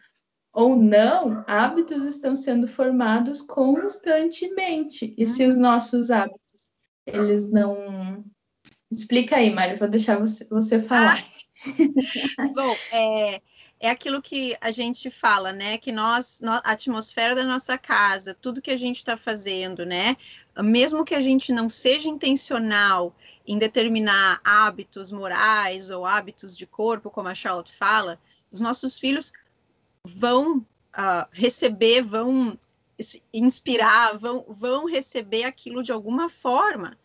ou 0.52 0.76
não, 0.76 1.42
hábitos 1.46 2.04
estão 2.04 2.37
sendo 2.37 2.68
formados 2.68 3.40
constantemente. 3.40 5.14
E 5.16 5.24
se 5.24 5.46
os 5.46 5.56
nossos 5.56 6.11
hábitos, 6.11 6.70
eles 7.06 7.50
não. 7.50 8.22
Explica 8.90 9.37
aí, 9.37 9.50
Mário, 9.50 9.78
vou 9.78 9.88
deixar 9.88 10.18
você, 10.18 10.46
você 10.48 10.78
falar. 10.78 11.18
Ah 11.18 11.37
Bom, 12.55 12.77
é, 12.92 13.40
é 13.79 13.90
aquilo 13.90 14.23
que 14.23 14.57
a 14.61 14.71
gente 14.71 15.11
fala, 15.11 15.53
né? 15.53 15.79
Que 15.79 15.92
nós, 15.92 16.40
a 16.42 16.73
atmosfera 16.73 17.35
da 17.35 17.45
nossa 17.45 17.77
casa, 17.77 18.35
tudo 18.35 18.62
que 18.62 18.71
a 18.71 18.77
gente 18.77 18.97
está 18.97 19.16
fazendo, 19.16 19.85
né? 19.85 20.16
Mesmo 20.59 21.05
que 21.05 21.14
a 21.14 21.21
gente 21.21 21.53
não 21.53 21.69
seja 21.69 22.09
intencional 22.09 23.14
em 23.47 23.59
determinar 23.59 24.40
hábitos 24.42 25.12
morais 25.12 25.90
ou 25.90 26.07
hábitos 26.07 26.57
de 26.57 26.66
corpo, 26.66 27.11
como 27.11 27.29
a 27.29 27.35
Charlotte 27.35 27.75
fala, 27.75 28.19
os 28.51 28.61
nossos 28.61 28.99
filhos 28.99 29.33
vão 30.05 30.59
uh, 30.59 31.27
receber, 31.31 32.03
vão 32.03 32.59
inspirar, 33.33 34.16
vão, 34.16 34.45
vão 34.49 34.87
receber 34.87 35.45
aquilo 35.45 35.83
de 35.83 35.92
alguma 35.92 36.29
forma. 36.29 36.99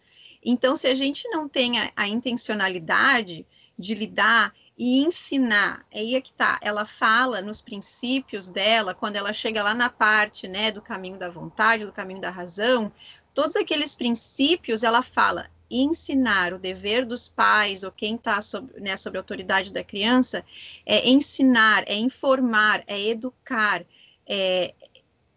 Então, 0.44 0.76
se 0.76 0.88
a 0.88 0.96
gente 0.96 1.28
não 1.30 1.48
tem 1.48 1.80
a, 1.80 1.92
a 1.96 2.08
intencionalidade, 2.08 3.46
de 3.82 3.96
lidar 3.96 4.54
e 4.78 5.04
ensinar. 5.04 5.86
É 5.92 6.00
aí 6.00 6.16
é 6.16 6.22
que 6.22 6.32
tá. 6.32 6.60
Ela 6.62 6.86
fala 6.86 7.42
nos 7.42 7.62
princípios 7.62 8.50
dela, 8.50 8.94
quando 8.94 9.16
ela 9.16 9.34
chega 9.34 9.64
lá 9.64 9.74
na 9.74 9.90
parte, 9.90 10.48
né, 10.48 10.72
do 10.72 10.82
caminho 10.82 11.18
da 11.18 11.30
vontade, 11.30 11.86
do 11.86 11.92
caminho 11.92 12.22
da 12.22 12.30
razão, 12.30 12.92
todos 13.34 13.56
aqueles 13.56 13.96
princípios 13.96 14.84
ela 14.84 15.02
fala 15.02 15.50
ensinar 15.70 16.54
o 16.54 16.60
dever 16.60 17.06
dos 17.06 17.30
pais 17.30 17.84
ou 17.84 17.92
quem 17.92 18.16
está 18.16 18.42
sobre, 18.42 18.80
né, 18.80 18.98
sobre 18.98 19.18
a 19.18 19.22
autoridade 19.22 19.72
da 19.72 19.84
criança 19.84 20.44
é 20.86 21.10
ensinar, 21.10 21.84
é 21.88 21.96
informar, 21.96 22.84
é 22.88 23.00
educar, 23.00 23.86
é 24.28 24.74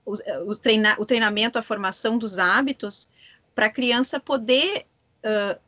o, 0.04 0.14
o, 0.50 0.57
treina, 0.57 0.96
o 0.98 1.07
treinamento, 1.07 1.59
a 1.59 1.62
formação 1.62 2.18
dos 2.18 2.38
hábitos 2.38 3.09
para 3.54 3.66
a 3.66 3.70
criança 3.70 4.18
poder 4.18 4.87
uh, 5.24 5.61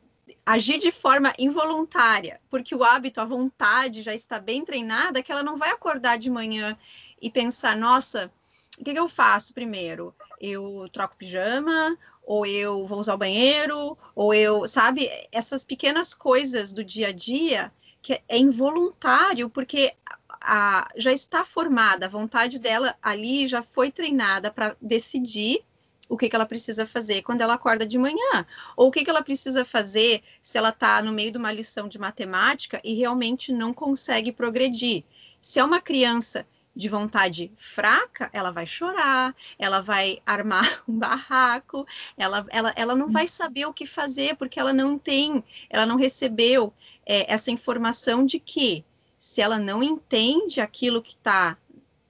agir 0.45 0.79
de 0.79 0.91
forma 0.91 1.33
involuntária, 1.37 2.39
porque 2.49 2.75
o 2.75 2.83
hábito, 2.83 3.21
a 3.21 3.25
vontade 3.25 4.01
já 4.01 4.13
está 4.13 4.39
bem 4.39 4.63
treinada, 4.65 5.21
que 5.21 5.31
ela 5.31 5.43
não 5.43 5.57
vai 5.57 5.71
acordar 5.71 6.17
de 6.17 6.29
manhã 6.29 6.77
e 7.21 7.29
pensar, 7.29 7.75
nossa, 7.75 8.31
o 8.79 8.83
que, 8.83 8.93
que 8.93 8.99
eu 8.99 9.07
faço 9.07 9.53
primeiro? 9.53 10.13
Eu 10.39 10.87
troco 10.91 11.15
pijama, 11.17 11.97
ou 12.23 12.45
eu 12.45 12.85
vou 12.85 12.99
usar 12.99 13.15
o 13.15 13.17
banheiro, 13.17 13.97
ou 14.13 14.33
eu, 14.33 14.67
sabe, 14.67 15.09
essas 15.31 15.63
pequenas 15.63 16.13
coisas 16.13 16.73
do 16.73 16.83
dia 16.83 17.07
a 17.07 17.11
dia 17.11 17.71
que 18.01 18.21
é 18.27 18.37
involuntário, 18.37 19.49
porque 19.49 19.93
a, 20.29 20.89
já 20.95 21.11
está 21.11 21.43
formada, 21.43 22.05
a 22.05 22.09
vontade 22.09 22.59
dela 22.59 22.95
ali 23.01 23.47
já 23.47 23.61
foi 23.61 23.91
treinada 23.91 24.51
para 24.51 24.77
decidir 24.81 25.63
o 26.09 26.17
que, 26.17 26.29
que 26.29 26.35
ela 26.35 26.45
precisa 26.45 26.85
fazer 26.85 27.21
quando 27.21 27.41
ela 27.41 27.55
acorda 27.55 27.85
de 27.85 27.97
manhã, 27.97 28.45
ou 28.75 28.87
o 28.87 28.91
que, 28.91 29.03
que 29.03 29.09
ela 29.09 29.23
precisa 29.23 29.65
fazer 29.65 30.23
se 30.41 30.57
ela 30.57 30.69
está 30.69 31.01
no 31.01 31.11
meio 31.11 31.31
de 31.31 31.37
uma 31.37 31.51
lição 31.51 31.87
de 31.87 31.99
matemática 31.99 32.81
e 32.83 32.93
realmente 32.93 33.51
não 33.51 33.73
consegue 33.73 34.31
progredir. 34.31 35.03
Se 35.41 35.59
é 35.59 35.63
uma 35.63 35.81
criança 35.81 36.45
de 36.77 36.87
vontade 36.87 37.51
fraca, 37.55 38.29
ela 38.31 38.51
vai 38.51 38.67
chorar, 38.67 39.35
ela 39.57 39.81
vai 39.81 40.21
armar 40.25 40.83
um 40.87 40.97
barraco, 40.97 41.85
ela, 42.15 42.45
ela, 42.49 42.71
ela 42.75 42.95
não 42.95 43.09
vai 43.09 43.27
saber 43.27 43.65
o 43.65 43.73
que 43.73 43.85
fazer, 43.85 44.35
porque 44.35 44.59
ela 44.59 44.71
não 44.71 44.97
tem, 44.97 45.43
ela 45.69 45.85
não 45.85 45.95
recebeu 45.95 46.71
é, 47.05 47.33
essa 47.33 47.49
informação 47.49 48.23
de 48.23 48.39
que 48.39 48.85
se 49.17 49.41
ela 49.41 49.57
não 49.57 49.81
entende 49.81 50.61
aquilo 50.61 51.01
que 51.01 51.13
está 51.13 51.57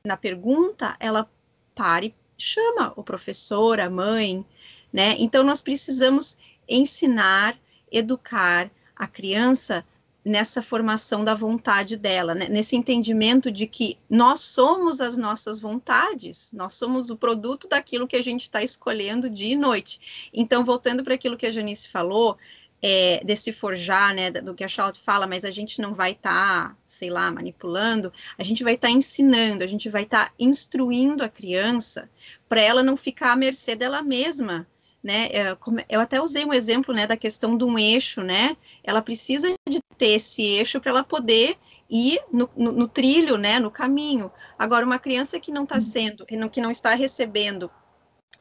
na 0.04 0.18
pergunta, 0.18 0.98
ela 1.00 1.30
pare 1.74 2.14
chama 2.38 2.94
o 2.96 3.04
professor, 3.04 3.80
a 3.80 3.90
mãe, 3.90 4.46
né? 4.92 5.16
Então 5.20 5.44
nós 5.44 5.62
precisamos 5.62 6.38
ensinar, 6.68 7.58
educar 7.92 8.70
a 8.96 9.08
criança 9.08 9.86
nessa 10.28 10.62
formação 10.62 11.24
da 11.24 11.34
vontade 11.34 11.96
dela, 11.96 12.36
né? 12.36 12.50
nesse 12.50 12.76
entendimento 12.76 13.50
de 13.50 13.66
que 13.66 13.98
nós 14.10 14.42
somos 14.42 15.00
as 15.00 15.18
nossas 15.18 15.58
vontades, 15.60 16.52
nós 16.52 16.74
somos 16.74 17.10
o 17.10 17.16
produto 17.16 17.68
daquilo 17.68 18.08
que 18.08 18.16
a 18.16 18.22
gente 18.22 18.42
está 18.42 18.62
escolhendo 18.62 19.30
dia 19.30 19.54
e 19.54 19.56
noite. 19.56 20.30
Então, 20.34 20.66
voltando 20.66 21.04
para 21.04 21.14
aquilo 21.14 21.38
que 21.38 21.46
a 21.46 21.52
Janice 21.52 21.88
falou, 21.88 22.38
é, 22.82 23.24
desse 23.24 23.52
forjar, 23.52 24.14
né, 24.14 24.30
do 24.32 24.54
que 24.54 24.64
a 24.64 24.68
Charlotte 24.68 25.00
fala, 25.00 25.26
mas 25.26 25.44
a 25.44 25.52
gente 25.52 25.82
não 25.82 25.94
vai 25.94 26.12
estar, 26.12 26.70
tá, 26.70 26.78
sei 26.86 27.10
lá, 27.10 27.32
manipulando, 27.32 28.14
a 28.38 28.44
gente 28.44 28.64
vai 28.64 28.76
estar 28.76 28.90
tá 28.90 28.94
ensinando, 28.94 29.64
a 29.64 29.68
gente 29.68 29.90
vai 29.90 30.04
estar 30.04 30.28
tá 30.28 30.34
instruindo 30.38 31.24
a 31.24 31.30
criança 31.30 32.10
para 32.48 32.62
ela 32.62 32.84
não 32.84 32.96
ficar 32.96 33.32
à 33.32 33.36
mercê 33.36 33.76
dela 33.76 34.02
mesma, 34.02 34.68
né? 35.04 35.28
É, 35.32 35.58
eu 35.90 36.00
até 36.00 36.22
usei 36.22 36.46
um 36.46 36.54
exemplo, 36.54 36.94
né, 36.94 37.08
da 37.08 37.18
questão 37.18 37.58
de 37.58 37.64
um 37.64 37.78
eixo, 37.78 38.22
né? 38.22 38.56
Ela 38.84 39.02
precisa 39.02 39.54
de 39.68 39.80
ter 39.98 40.10
esse 40.10 40.44
eixo 40.44 40.80
para 40.80 40.92
ela 40.92 41.04
poder 41.04 41.58
ir 41.90 42.20
no, 42.32 42.50
no, 42.56 42.72
no, 42.72 42.88
trilho, 42.88 43.38
né, 43.38 43.60
no 43.60 43.72
caminho. 43.72 44.32
Agora, 44.60 44.86
uma 44.86 45.00
criança 45.00 45.40
que 45.40 45.52
não 45.52 45.64
está 45.64 45.80
sendo, 45.80 46.26
que 46.26 46.62
não 46.62 46.72
está 46.72 46.94
recebendo 46.94 47.72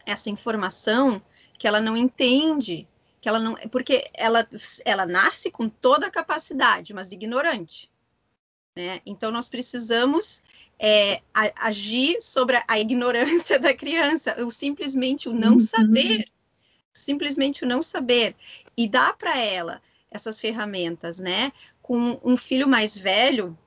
essa 0.05 0.29
informação, 0.29 1.23
que 1.59 1.67
ela 1.67 1.81
não 1.81 1.97
entende 1.97 2.89
que 3.27 3.29
ela 3.29 3.41
não, 3.41 3.57
porque 3.73 4.09
ela, 4.15 4.49
ela 4.85 5.05
nasce 5.05 5.51
com 5.51 5.69
toda 5.69 6.07
a 6.07 6.11
capacidade, 6.13 6.95
mas 6.95 7.11
ignorante. 7.11 7.91
Né? 8.77 9.01
Então 9.05 9.33
nós 9.33 9.49
precisamos 9.49 10.45
é, 10.79 11.23
a, 11.35 11.67
agir 11.67 12.23
sobre 12.23 12.63
a, 12.69 12.79
ignorância 12.79 13.59
da 13.59 13.75
criança, 13.75 14.41
o 14.45 14.53
simplesmente 14.53 15.29
o 15.29 15.33
não 15.33 15.55
uhum. 15.55 15.59
saber, 15.59 16.31
simplesmente 16.95 17.65
o 17.65 17.67
não 17.67 17.83
saber 17.83 18.37
e 18.77 18.87
dar 18.87 19.17
para 19.17 19.37
ela 19.37 19.83
essas 20.09 20.39
ferramentas, 20.39 21.19
né? 21.19 21.53
Com 21.83 22.21
um 22.23 22.37
filho 22.37 22.69
mais 22.69 22.97
velho, 22.97 23.59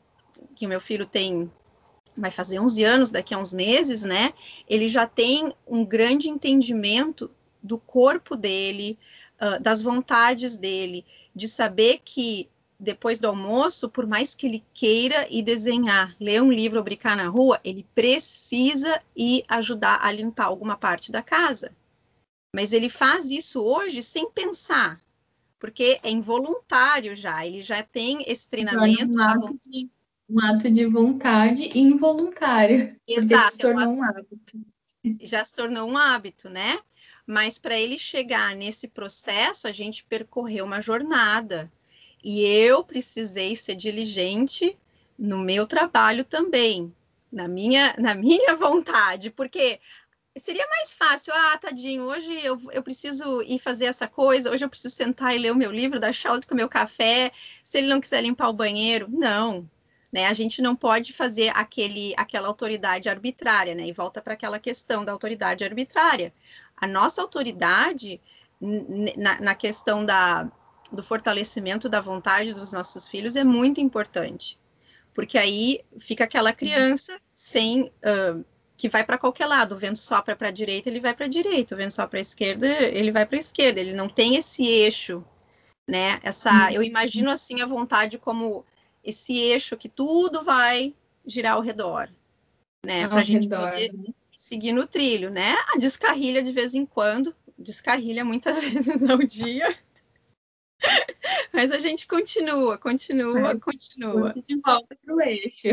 que 0.56 0.66
o 0.66 0.70
meu 0.70 0.80
filho 0.80 1.06
tem 1.06 1.52
vai 2.16 2.32
fazer 2.32 2.60
11 2.60 2.82
anos 2.86 3.12
daqui 3.12 3.34
a 3.34 3.38
uns 3.38 3.52
meses, 3.52 4.04
né? 4.04 4.34
Ele 4.70 4.88
já 4.88 5.06
tem 5.06 5.54
um 5.68 5.84
grande 5.84 6.30
entendimento 6.30 7.30
do 7.62 7.78
corpo 7.78 8.38
dele, 8.38 8.98
uh, 9.42 9.62
das 9.62 9.82
vontades 9.82 10.58
dele, 10.58 11.06
de 11.36 11.48
saber 11.48 12.02
que 12.04 12.50
depois 12.80 13.20
do 13.20 13.28
almoço, 13.28 13.90
por 13.90 14.08
mais 14.08 14.34
que 14.34 14.48
ele 14.48 14.64
queira 14.74 15.28
ir 15.30 15.42
desenhar, 15.42 16.16
ler 16.20 16.42
um 16.42 16.52
livro 16.52 16.78
ou 16.78 16.84
brincar 16.84 17.18
na 17.18 17.28
rua, 17.28 17.60
ele 17.64 17.86
precisa 17.94 19.02
ir 19.16 19.44
ajudar 19.50 20.00
a 20.02 20.12
limpar 20.12 20.46
alguma 20.46 20.78
parte 20.78 21.12
da 21.12 21.22
casa. 21.22 21.76
Mas 22.56 22.72
ele 22.72 22.88
faz 22.88 23.30
isso 23.30 23.62
hoje 23.62 24.02
sem 24.02 24.32
pensar, 24.32 25.00
porque 25.60 26.00
é 26.02 26.10
involuntário 26.10 27.16
já, 27.16 27.46
ele 27.46 27.62
já 27.62 27.84
tem 27.84 28.24
esse 28.26 28.48
treinamento. 28.48 29.18
Um 29.18 29.22
ato 29.22 29.60
de, 29.66 29.90
um 30.30 30.40
ato 30.40 30.72
de 30.72 30.86
vontade 30.86 31.78
involuntário. 31.78 32.88
Exato. 33.06 33.52
Se 33.52 33.58
tornou 33.58 33.94
um 33.94 34.04
hábito. 34.04 34.60
Já 35.22 35.44
se 35.44 35.54
tornou 35.54 35.90
um 35.90 35.98
hábito, 35.98 36.50
né? 36.50 36.80
Mas 37.30 37.60
para 37.60 37.78
ele 37.78 38.00
chegar 38.00 38.56
nesse 38.56 38.88
processo, 38.88 39.68
a 39.68 39.72
gente 39.72 40.04
percorreu 40.04 40.66
uma 40.66 40.82
jornada. 40.82 41.72
E 42.24 42.44
eu 42.44 42.84
precisei 42.84 43.56
ser 43.56 43.76
diligente 43.76 44.76
no 45.16 45.38
meu 45.38 45.68
trabalho 45.68 46.24
também, 46.24 46.92
na 47.32 47.48
minha, 47.48 47.94
na 48.02 48.16
minha 48.16 48.56
vontade, 48.56 49.30
porque 49.30 49.80
seria 50.40 50.66
mais 50.70 50.92
fácil, 50.92 51.32
ah, 51.36 51.56
tadinho, 51.56 52.06
hoje 52.06 52.34
eu, 52.44 52.60
eu 52.72 52.82
preciso 52.82 53.44
ir 53.44 53.60
fazer 53.60 53.86
essa 53.86 54.08
coisa, 54.08 54.50
hoje 54.50 54.66
eu 54.66 54.70
preciso 54.70 54.96
sentar 54.96 55.36
e 55.36 55.38
ler 55.38 55.52
o 55.52 55.56
meu 55.56 55.70
livro, 55.72 56.00
dar 56.00 56.12
Charlotte 56.12 56.48
com 56.48 56.56
o 56.56 56.58
meu 56.58 56.68
café, 56.68 57.32
se 57.64 57.78
ele 57.78 57.90
não 57.90 58.02
quiser 58.02 58.24
limpar 58.24 58.50
o 58.50 58.54
banheiro. 58.54 59.08
Não, 59.08 59.70
né? 60.12 60.26
A 60.26 60.34
gente 60.34 60.64
não 60.64 60.76
pode 60.76 61.14
fazer 61.14 61.52
aquele, 61.56 62.14
aquela 62.18 62.48
autoridade 62.48 63.08
arbitrária, 63.08 63.76
né? 63.76 63.86
E 63.86 63.94
volta 63.94 64.20
para 64.20 64.34
aquela 64.34 64.58
questão 64.58 65.06
da 65.06 65.12
autoridade 65.12 65.64
arbitrária 65.64 66.34
a 66.80 66.88
nossa 66.88 67.22
autoridade 67.22 68.22
na, 69.18 69.40
na 69.40 69.56
questão 69.56 70.06
da, 70.06 70.50
do 70.92 71.04
fortalecimento 71.04 71.88
da 71.88 72.02
vontade 72.02 72.54
dos 72.54 72.72
nossos 72.72 73.08
filhos 73.08 73.36
é 73.36 73.44
muito 73.44 73.80
importante, 73.80 74.60
porque 75.14 75.38
aí 75.38 75.82
fica 76.00 76.24
aquela 76.24 76.54
criança 76.54 77.20
sem 77.34 77.84
uh, 77.84 78.44
que 78.76 78.88
vai 78.88 79.04
para 79.04 79.18
qualquer 79.18 79.46
lado, 79.46 79.76
o 79.76 79.78
vento 79.78 80.00
sopra 80.00 80.36
para 80.36 80.48
a 80.48 80.52
direita, 80.52 80.90
ele 80.90 81.02
vai 81.02 81.14
para 81.14 81.26
a 81.26 81.30
direita, 81.30 81.76
o 81.76 81.78
vento 81.78 81.92
sopra 81.92 82.12
para 82.12 82.20
a 82.20 82.22
esquerda, 82.22 82.68
ele 82.68 83.12
vai 83.12 83.26
para 83.26 83.38
a 83.38 83.40
esquerda, 83.40 83.80
ele 83.80 83.94
não 83.94 84.08
tem 84.08 84.36
esse 84.36 84.66
eixo, 84.66 85.24
né? 85.88 86.20
Essa, 86.24 86.72
eu 86.72 86.82
imagino 86.82 87.30
assim 87.30 87.62
a 87.62 87.66
vontade 87.66 88.18
como 88.18 88.66
esse 89.04 89.38
eixo 89.38 89.76
que 89.76 89.90
tudo 89.90 90.44
vai 90.44 90.94
girar 91.26 91.56
ao 91.56 91.62
redor, 91.62 92.10
né? 92.86 93.08
Para 93.08 93.20
a 93.20 93.24
gente 93.24 93.50
redor. 93.50 93.70
poder 93.70 93.94
né? 93.94 94.14
Seguir 94.50 94.74
no 94.74 94.88
trilho, 94.88 95.30
né? 95.30 95.54
A 95.74 95.78
descarrilha 95.78 96.42
de 96.42 96.52
vez 96.52 96.74
em 96.74 96.84
quando, 96.84 97.36
descarrilha 97.58 98.26
muitas 98.26 98.64
vezes 98.66 99.08
ao 99.08 99.20
dia. 99.20 99.78
Mas 101.54 101.72
a 101.72 101.78
gente 101.78 102.08
continua, 102.08 102.78
continua, 102.78 103.52
é, 103.52 103.60
continua. 103.60 104.34
De 104.34 104.56
volta 104.56 104.98
para 105.06 105.16
o 105.16 105.22
eixo. 105.22 105.68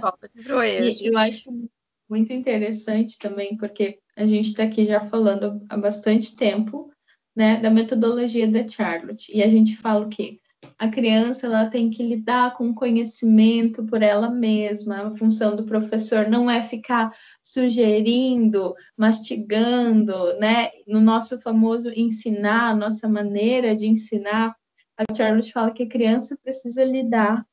Volta 0.00 0.30
para 0.42 0.56
o 0.56 0.62
eixo. 0.62 1.02
E 1.02 1.06
eu 1.06 1.18
acho 1.18 1.68
muito 2.08 2.32
interessante 2.32 3.18
também, 3.18 3.56
porque 3.58 3.98
a 4.16 4.26
gente 4.26 4.48
está 4.48 4.62
aqui 4.62 4.86
já 4.86 5.04
falando 5.06 5.62
há 5.68 5.76
bastante 5.76 6.34
tempo, 6.34 6.90
né, 7.36 7.60
da 7.60 7.70
metodologia 7.70 8.48
da 8.48 8.66
Charlotte. 8.66 9.36
E 9.36 9.42
a 9.42 9.48
gente 9.48 9.76
fala 9.76 10.06
o 10.06 10.08
quê? 10.08 10.40
A 10.78 10.88
criança 10.88 11.46
ela 11.46 11.68
tem 11.68 11.90
que 11.90 12.02
lidar 12.02 12.56
com 12.56 12.74
conhecimento 12.74 13.84
por 13.84 14.02
ela 14.02 14.30
mesma. 14.30 15.08
A 15.08 15.16
função 15.16 15.56
do 15.56 15.64
professor 15.64 16.28
não 16.28 16.50
é 16.50 16.60
ficar 16.62 17.14
sugerindo, 17.42 18.74
mastigando, 18.96 20.38
né? 20.38 20.70
No 20.86 21.00
nosso 21.00 21.40
famoso 21.40 21.90
ensinar, 21.90 22.70
a 22.70 22.76
nossa 22.76 23.08
maneira 23.08 23.74
de 23.74 23.86
ensinar, 23.86 24.54
a 24.96 25.14
Charlotte 25.14 25.52
fala 25.52 25.72
que 25.72 25.84
a 25.84 25.88
criança 25.88 26.36
precisa 26.42 26.84
lidar 26.84 27.44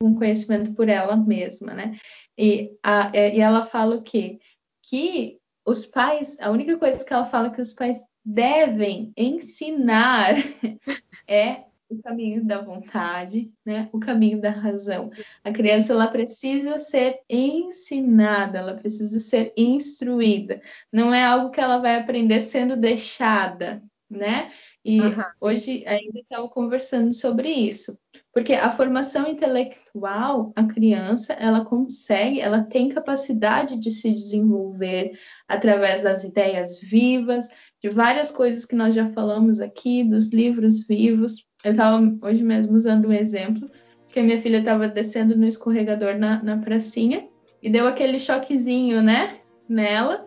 com 0.00 0.14
conhecimento 0.14 0.72
por 0.74 0.88
ela 0.88 1.16
mesma, 1.16 1.74
né? 1.74 1.98
E, 2.38 2.72
a, 2.82 3.10
é, 3.14 3.36
e 3.36 3.40
ela 3.40 3.62
fala 3.62 3.96
o 3.96 4.02
quê? 4.02 4.38
Que 4.82 5.38
os 5.64 5.84
pais, 5.86 6.38
a 6.40 6.50
única 6.50 6.78
coisa 6.78 7.04
que 7.04 7.12
ela 7.12 7.24
fala 7.24 7.50
que 7.50 7.60
os 7.60 7.72
pais 7.72 7.98
devem 8.24 9.12
ensinar 9.16 10.34
é 11.28 11.69
o 11.90 12.00
caminho 12.02 12.44
da 12.44 12.62
vontade, 12.62 13.52
né? 13.66 13.88
O 13.92 13.98
caminho 13.98 14.40
da 14.40 14.50
razão. 14.50 15.10
A 15.42 15.52
criança 15.52 15.92
ela 15.92 16.08
precisa 16.08 16.78
ser 16.78 17.20
ensinada, 17.28 18.58
ela 18.58 18.74
precisa 18.74 19.18
ser 19.18 19.52
instruída. 19.56 20.62
Não 20.92 21.12
é 21.12 21.24
algo 21.24 21.50
que 21.50 21.60
ela 21.60 21.78
vai 21.78 21.96
aprender 21.96 22.40
sendo 22.40 22.76
deixada, 22.76 23.82
né? 24.08 24.50
E 24.84 25.00
uhum. 25.00 25.22
hoje 25.40 25.84
ainda 25.86 26.20
estava 26.20 26.48
conversando 26.48 27.12
sobre 27.12 27.50
isso, 27.50 27.98
porque 28.32 28.54
a 28.54 28.70
formação 28.70 29.28
intelectual, 29.28 30.52
a 30.56 30.64
criança, 30.64 31.34
ela 31.34 31.66
consegue, 31.66 32.40
ela 32.40 32.64
tem 32.64 32.88
capacidade 32.88 33.76
de 33.76 33.90
se 33.90 34.10
desenvolver 34.10 35.12
através 35.46 36.02
das 36.02 36.24
ideias 36.24 36.80
vivas, 36.80 37.46
de 37.82 37.90
várias 37.90 38.32
coisas 38.32 38.64
que 38.64 38.74
nós 38.74 38.94
já 38.94 39.10
falamos 39.10 39.60
aqui, 39.60 40.02
dos 40.02 40.28
livros 40.28 40.86
vivos, 40.86 41.46
eu 41.64 41.72
estava 41.72 42.00
hoje 42.22 42.42
mesmo 42.42 42.76
usando 42.76 43.08
um 43.08 43.12
exemplo, 43.12 43.70
que 44.08 44.20
a 44.20 44.22
minha 44.22 44.40
filha 44.40 44.58
estava 44.58 44.88
descendo 44.88 45.36
no 45.36 45.46
escorregador 45.46 46.18
na, 46.18 46.42
na 46.42 46.58
pracinha 46.58 47.28
e 47.62 47.70
deu 47.70 47.86
aquele 47.86 48.18
choquezinho, 48.18 49.02
né, 49.02 49.38
nela. 49.68 50.24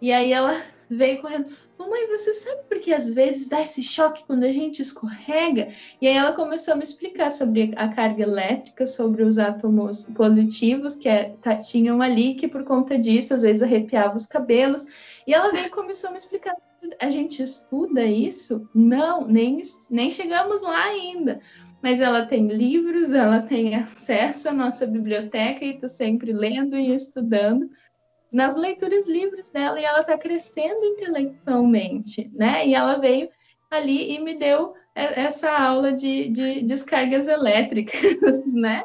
E 0.00 0.12
aí 0.12 0.32
ela 0.32 0.60
veio 0.88 1.20
correndo. 1.20 1.50
Mamãe, 1.76 2.06
você 2.06 2.32
sabe 2.32 2.62
por 2.68 2.78
que 2.78 2.94
às 2.94 3.12
vezes 3.12 3.48
dá 3.48 3.60
esse 3.60 3.82
choque 3.82 4.24
quando 4.26 4.44
a 4.44 4.52
gente 4.52 4.80
escorrega? 4.80 5.72
E 6.00 6.06
aí 6.06 6.14
ela 6.14 6.32
começou 6.32 6.74
a 6.74 6.76
me 6.76 6.84
explicar 6.84 7.32
sobre 7.32 7.72
a 7.76 7.88
carga 7.88 8.22
elétrica, 8.22 8.86
sobre 8.86 9.24
os 9.24 9.38
átomos 9.38 10.04
positivos 10.14 10.94
que 10.94 11.08
é, 11.08 11.34
tá, 11.42 11.56
tinham 11.56 12.00
ali, 12.00 12.34
que 12.34 12.46
por 12.46 12.62
conta 12.62 12.96
disso 12.96 13.34
às 13.34 13.42
vezes 13.42 13.62
arrepiava 13.62 14.16
os 14.16 14.24
cabelos. 14.24 14.86
E 15.26 15.34
ela 15.34 15.50
veio 15.50 15.66
e 15.66 15.70
começou 15.70 16.10
a 16.10 16.12
me 16.12 16.18
explicar 16.18 16.54
a 17.00 17.10
gente 17.10 17.42
estuda 17.42 18.04
isso? 18.04 18.68
Não, 18.74 19.26
nem, 19.26 19.60
nem 19.90 20.10
chegamos 20.10 20.62
lá 20.62 20.84
ainda. 20.84 21.40
Mas 21.82 22.00
ela 22.00 22.24
tem 22.24 22.48
livros, 22.48 23.12
ela 23.12 23.40
tem 23.40 23.74
acesso 23.74 24.48
à 24.48 24.52
nossa 24.52 24.86
biblioteca 24.86 25.64
e 25.64 25.74
está 25.74 25.88
sempre 25.88 26.32
lendo 26.32 26.76
e 26.76 26.94
estudando 26.94 27.68
nas 28.32 28.56
leituras 28.56 29.06
livres 29.06 29.50
dela 29.50 29.80
e 29.80 29.84
ela 29.84 30.00
está 30.00 30.18
crescendo 30.18 30.84
intelectualmente, 30.84 32.30
né? 32.34 32.66
E 32.66 32.74
ela 32.74 32.98
veio 32.98 33.28
ali 33.70 34.12
e 34.12 34.18
me 34.18 34.34
deu 34.34 34.74
essa 34.94 35.50
aula 35.50 35.92
de, 35.92 36.28
de 36.28 36.62
descargas 36.62 37.28
elétricas, 37.28 38.02
né? 38.54 38.82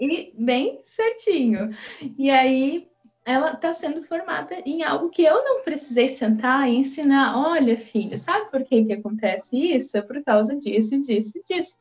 E 0.00 0.32
bem 0.38 0.80
certinho. 0.82 1.70
E 2.18 2.30
aí 2.30 2.88
ela 3.24 3.52
está 3.52 3.72
sendo 3.72 4.02
formada 4.02 4.56
em 4.66 4.82
algo 4.82 5.08
que 5.08 5.22
eu 5.22 5.42
não 5.42 5.62
precisei 5.62 6.08
sentar 6.08 6.68
e 6.68 6.76
ensinar. 6.76 7.38
Olha, 7.38 7.76
filho, 7.76 8.18
sabe 8.18 8.50
por 8.50 8.62
que, 8.64 8.84
que 8.84 8.92
acontece 8.92 9.56
isso? 9.56 9.96
É 9.96 10.02
por 10.02 10.22
causa 10.22 10.54
disso, 10.56 11.00
disso, 11.00 11.40
disso. 11.48 11.76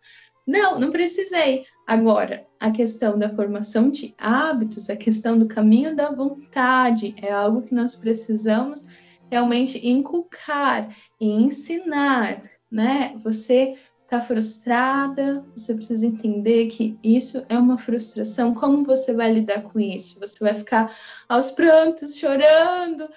Não, 0.47 0.79
não 0.79 0.91
precisei. 0.91 1.65
Agora, 1.85 2.45
a 2.59 2.71
questão 2.71 3.17
da 3.19 3.33
formação 3.33 3.89
de 3.89 4.13
hábitos, 4.17 4.89
a 4.89 4.95
questão 4.95 5.37
do 5.37 5.47
caminho 5.47 5.95
da 5.95 6.11
vontade, 6.11 7.13
é 7.21 7.31
algo 7.31 7.61
que 7.61 7.75
nós 7.75 7.95
precisamos 7.95 8.85
realmente 9.29 9.85
inculcar 9.85 10.95
e 11.19 11.27
ensinar, 11.27 12.41
né? 12.71 13.17
Você 13.23 13.75
está 14.03 14.21
frustrada, 14.21 15.43
você 15.55 15.73
precisa 15.73 16.05
entender 16.05 16.67
que 16.67 16.97
isso 17.03 17.43
é 17.49 17.57
uma 17.57 17.77
frustração. 17.77 18.53
Como 18.53 18.83
você 18.83 19.13
vai 19.13 19.33
lidar 19.33 19.63
com 19.63 19.79
isso? 19.79 20.19
Você 20.19 20.37
vai 20.39 20.53
ficar 20.53 20.95
aos 21.27 21.51
prantos, 21.51 22.15
chorando? 22.15 23.09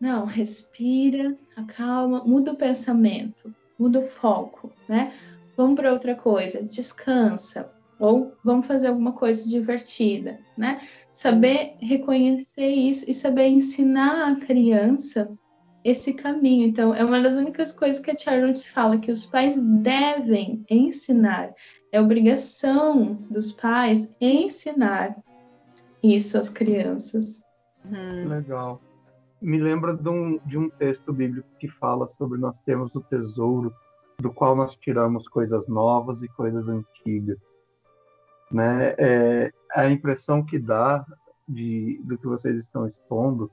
Não, 0.00 0.24
respira, 0.24 1.36
acalma, 1.54 2.24
muda 2.24 2.52
o 2.52 2.56
pensamento, 2.56 3.54
muda 3.78 4.00
o 4.00 4.08
foco, 4.08 4.72
né? 4.88 5.12
Vamos 5.56 5.76
para 5.76 5.92
outra 5.92 6.14
coisa, 6.14 6.62
descansa, 6.62 7.70
ou 7.98 8.34
vamos 8.42 8.66
fazer 8.66 8.86
alguma 8.86 9.12
coisa 9.12 9.46
divertida, 9.46 10.40
né? 10.56 10.80
Saber 11.12 11.76
reconhecer 11.80 12.68
isso 12.68 13.10
e 13.10 13.12
saber 13.12 13.48
ensinar 13.48 14.32
a 14.32 14.36
criança 14.36 15.30
esse 15.84 16.12
caminho. 16.12 16.68
Então, 16.68 16.94
é 16.94 17.04
uma 17.04 17.20
das 17.20 17.34
únicas 17.34 17.72
coisas 17.72 18.02
que 18.02 18.10
a 18.10 18.16
Charlotte 18.16 18.68
fala 18.70 18.98
que 18.98 19.10
os 19.10 19.26
pais 19.26 19.56
devem 19.56 20.64
ensinar. 20.68 21.52
É 21.92 22.00
obrigação 22.00 23.14
dos 23.30 23.52
pais 23.52 24.16
ensinar 24.20 25.16
isso 26.02 26.38
às 26.38 26.48
crianças. 26.48 27.42
Hum. 27.84 28.28
Legal. 28.28 28.80
Me 29.40 29.58
lembra 29.58 29.96
de 29.96 30.08
um, 30.08 30.38
de 30.44 30.58
um 30.58 30.68
texto 30.68 31.12
bíblico 31.12 31.48
que 31.58 31.68
fala 31.68 32.06
sobre 32.08 32.38
nós 32.38 32.58
termos 32.60 32.94
o 32.94 33.00
tesouro 33.00 33.74
do 34.18 34.30
qual 34.30 34.54
nós 34.54 34.76
tiramos 34.76 35.26
coisas 35.28 35.66
novas 35.66 36.22
e 36.22 36.28
coisas 36.28 36.68
antigas. 36.68 37.38
Né? 38.52 38.94
É, 38.98 39.52
a 39.72 39.88
impressão 39.88 40.44
que 40.44 40.58
dá 40.58 41.04
de, 41.48 42.00
do 42.04 42.18
que 42.18 42.26
vocês 42.26 42.58
estão 42.58 42.86
expondo 42.86 43.50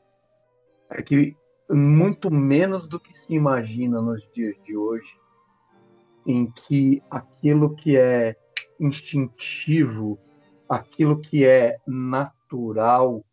é 0.90 1.02
que 1.02 1.36
muito 1.70 2.32
menos 2.32 2.88
do 2.88 3.00
que 3.00 3.18
se 3.18 3.34
imagina 3.34 4.02
nos 4.02 4.22
dias 4.34 4.56
de 4.64 4.76
hoje, 4.76 5.18
em 6.26 6.50
que 6.52 7.02
aquilo 7.10 7.76
que 7.76 7.98
é 7.98 8.36
instintivo, 8.80 10.20
aquilo 10.68 11.20
que 11.20 11.46
é 11.46 11.78
natural, 11.86 13.24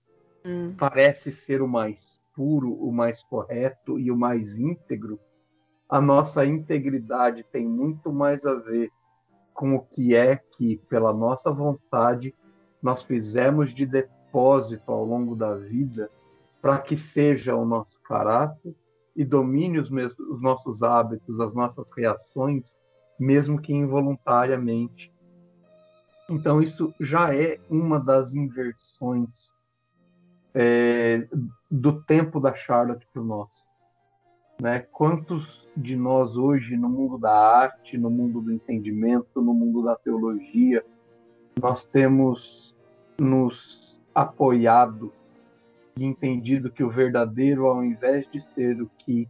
hum. 0.45 0.75
parece 0.77 1.33
ser 1.33 1.63
o 1.63 1.69
mais 1.69 2.21
puro, 2.35 2.73
o 2.73 2.93
mais 2.93 3.23
correto 3.23 3.99
e 3.99 4.11
o 4.11 4.17
mais 4.17 4.59
íntegro. 4.59 5.21
A 5.89 6.01
nossa 6.01 6.45
integridade 6.45 7.45
tem 7.45 7.67
muito 7.67 8.13
mais 8.13 8.45
a 8.45 8.55
ver 8.55 8.91
com 9.53 9.75
o 9.75 9.81
que 9.81 10.15
é 10.15 10.37
que, 10.37 10.77
pela 10.89 11.13
nossa 11.13 11.51
vontade, 11.53 12.35
nós 12.83 13.05
fizemos 13.05 13.73
de 13.73 13.87
depósito 13.87 14.91
ao 14.91 15.05
longo 15.05 15.37
da 15.37 15.55
vida 15.55 16.11
para 16.61 16.79
que 16.79 16.97
seja 16.97 17.55
o 17.55 17.65
nosso 17.65 17.94
caráter 18.05 18.75
e 19.17 19.25
domine 19.25 19.79
os, 19.79 19.91
os 19.91 20.41
nossos 20.41 20.83
hábitos, 20.83 21.41
as 21.41 21.55
nossas 21.55 21.91
reações, 21.97 22.77
mesmo 23.19 23.61
que 23.61 23.73
involuntariamente. 23.73 25.13
Então, 26.29 26.63
isso 26.63 26.93
já 26.99 27.35
é 27.35 27.61
uma 27.69 28.01
das 28.01 28.35
inversões 28.35 29.53
é, 30.55 31.29
do 31.71 32.03
tempo 32.03 32.41
da 32.41 32.55
Charlotte 32.55 33.07
para 33.13 33.23
o 33.23 33.25
nosso. 33.25 33.65
Né? 34.61 34.81
Quantos 34.81 35.69
de 35.77 35.97
nós 35.97 36.37
hoje, 36.37 36.77
no 36.77 36.89
mundo 36.89 37.19
da 37.19 37.33
arte, 37.33 37.99
no 37.99 38.09
mundo 38.09 38.41
do 38.41 38.53
entendimento, 38.53 39.43
no 39.43 39.53
mundo 39.53 39.83
da 39.83 39.97
teologia, 39.97 40.85
nós 41.61 41.85
temos 41.85 42.75
nos 43.19 43.99
apoiado 44.15 45.13
e 45.97 46.05
entendido 46.05 46.71
que 46.71 46.83
o 46.83 46.91
verdadeiro, 46.91 47.67
ao 47.67 47.85
invés 47.85 48.29
de 48.31 48.41
ser 48.41 48.81
o 48.81 48.91
que 48.99 49.29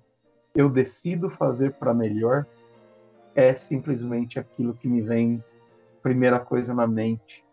eu 0.54 0.70
decido 0.70 1.28
fazer 1.28 1.74
para 1.74 1.92
melhor, 1.92 2.46
é 3.34 3.54
simplesmente 3.54 4.38
aquilo 4.38 4.74
que 4.74 4.88
me 4.88 5.02
vem 5.02 5.42
primeira 6.02 6.38
coisa 6.38 6.72
na 6.72 6.86
mente. 6.86 7.44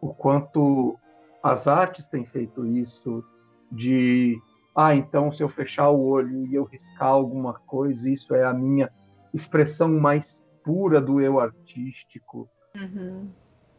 O 0.00 0.14
quanto 0.14 0.98
as 1.42 1.66
artes 1.66 2.06
têm 2.08 2.24
feito 2.24 2.66
isso 2.66 3.24
de 3.70 4.40
ah, 4.76 4.94
então 4.94 5.32
se 5.32 5.42
eu 5.42 5.48
fechar 5.48 5.90
o 5.90 6.04
olho 6.04 6.46
e 6.46 6.54
eu 6.54 6.64
riscar 6.64 7.08
alguma 7.08 7.54
coisa, 7.54 8.08
isso 8.08 8.34
é 8.34 8.44
a 8.44 8.52
minha 8.52 8.90
expressão 9.32 9.88
mais 9.88 10.42
pura 10.64 11.00
do 11.00 11.20
eu 11.20 11.38
artístico. 11.38 12.48
Uhum. 12.76 13.28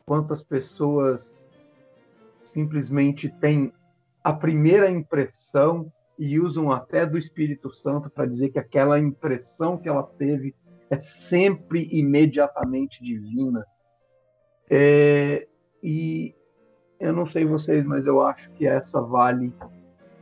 Quantas 0.05 0.41
pessoas 0.41 1.49
simplesmente 2.43 3.29
têm 3.39 3.73
a 4.25 4.33
primeira 4.33 4.89
impressão 4.89 5.93
e 6.17 6.39
usam 6.39 6.71
até 6.71 7.05
do 7.05 7.15
Espírito 7.15 7.71
Santo 7.71 8.09
para 8.09 8.25
dizer 8.25 8.49
que 8.49 8.57
aquela 8.57 8.97
impressão 8.97 9.77
que 9.77 9.87
ela 9.87 10.01
teve 10.01 10.55
é 10.89 10.99
sempre 10.99 11.87
imediatamente 11.91 13.03
divina. 13.03 13.63
É, 14.67 15.47
e 15.83 16.33
eu 16.99 17.13
não 17.13 17.27
sei 17.27 17.45
vocês, 17.45 17.85
mas 17.85 18.07
eu 18.07 18.19
acho 18.19 18.49
que 18.53 18.65
essa 18.65 18.99
vale 18.99 19.53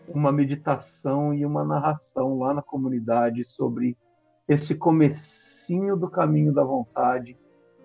uma 0.06 0.34
meditação 0.34 1.34
e 1.34 1.46
uma 1.46 1.64
narração 1.64 2.38
lá 2.40 2.54
na 2.54 2.62
comunidade 2.62 3.46
sobre 3.46 3.96
esse 4.50 4.76
comecinho 4.76 5.96
do 5.96 6.10
caminho 6.10 6.52
da 6.52 6.66
vontade 6.66 7.38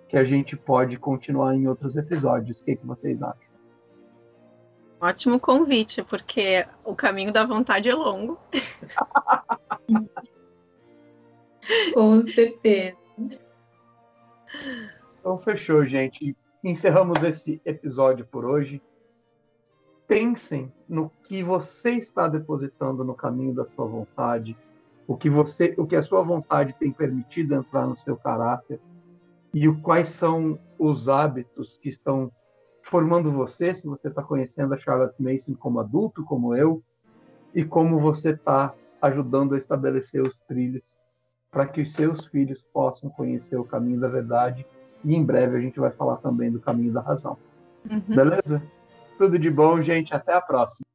que 0.08 0.16
a 0.16 0.24
gente 0.24 0.56
pode 0.56 0.98
continuar 0.98 1.54
em 1.54 1.68
outros 1.68 1.96
episódios. 1.96 2.58
O 2.58 2.64
que, 2.64 2.74
que 2.74 2.86
vocês 2.86 3.22
acham? 3.22 3.47
Ótimo 5.00 5.38
convite, 5.38 6.02
porque 6.02 6.66
o 6.84 6.94
caminho 6.94 7.32
da 7.32 7.44
vontade 7.44 7.88
é 7.88 7.94
longo. 7.94 8.38
Com 11.94 12.26
certeza. 12.26 12.96
Então, 15.20 15.38
fechou, 15.38 15.84
gente. 15.84 16.36
Encerramos 16.64 17.22
esse 17.22 17.60
episódio 17.64 18.26
por 18.26 18.44
hoje. 18.44 18.82
Pensem 20.06 20.72
no 20.88 21.10
que 21.24 21.42
você 21.42 21.92
está 21.92 22.26
depositando 22.26 23.04
no 23.04 23.14
caminho 23.14 23.54
da 23.54 23.66
sua 23.66 23.86
vontade, 23.86 24.56
o 25.06 25.16
que 25.16 25.30
você, 25.30 25.74
o 25.76 25.86
que 25.86 25.94
a 25.94 26.02
sua 26.02 26.22
vontade 26.22 26.74
tem 26.74 26.90
permitido 26.90 27.54
entrar 27.54 27.86
no 27.86 27.94
seu 27.94 28.16
caráter 28.16 28.80
e 29.52 29.68
quais 29.82 30.08
são 30.08 30.58
os 30.78 31.08
hábitos 31.08 31.78
que 31.82 31.88
estão 31.88 32.32
formando 32.88 33.30
você, 33.30 33.74
se 33.74 33.86
você 33.86 34.08
está 34.08 34.22
conhecendo 34.22 34.72
a 34.72 34.78
Charlotte 34.78 35.22
Mason 35.22 35.54
como 35.54 35.78
adulto, 35.78 36.24
como 36.24 36.54
eu, 36.54 36.82
e 37.54 37.64
como 37.64 38.00
você 38.00 38.30
está 38.30 38.74
ajudando 39.00 39.54
a 39.54 39.58
estabelecer 39.58 40.22
os 40.22 40.36
trilhos 40.46 40.82
para 41.50 41.66
que 41.66 41.80
os 41.80 41.92
seus 41.92 42.26
filhos 42.26 42.62
possam 42.72 43.08
conhecer 43.10 43.56
o 43.56 43.64
caminho 43.64 44.00
da 44.00 44.08
verdade. 44.08 44.66
E 45.04 45.14
em 45.14 45.24
breve 45.24 45.56
a 45.56 45.60
gente 45.60 45.78
vai 45.78 45.90
falar 45.90 46.16
também 46.16 46.50
do 46.50 46.60
caminho 46.60 46.92
da 46.92 47.00
razão. 47.00 47.36
Uhum. 47.88 48.16
Beleza? 48.16 48.62
Tudo 49.16 49.38
de 49.38 49.50
bom, 49.50 49.80
gente. 49.80 50.14
Até 50.14 50.34
a 50.34 50.40
próxima. 50.40 50.86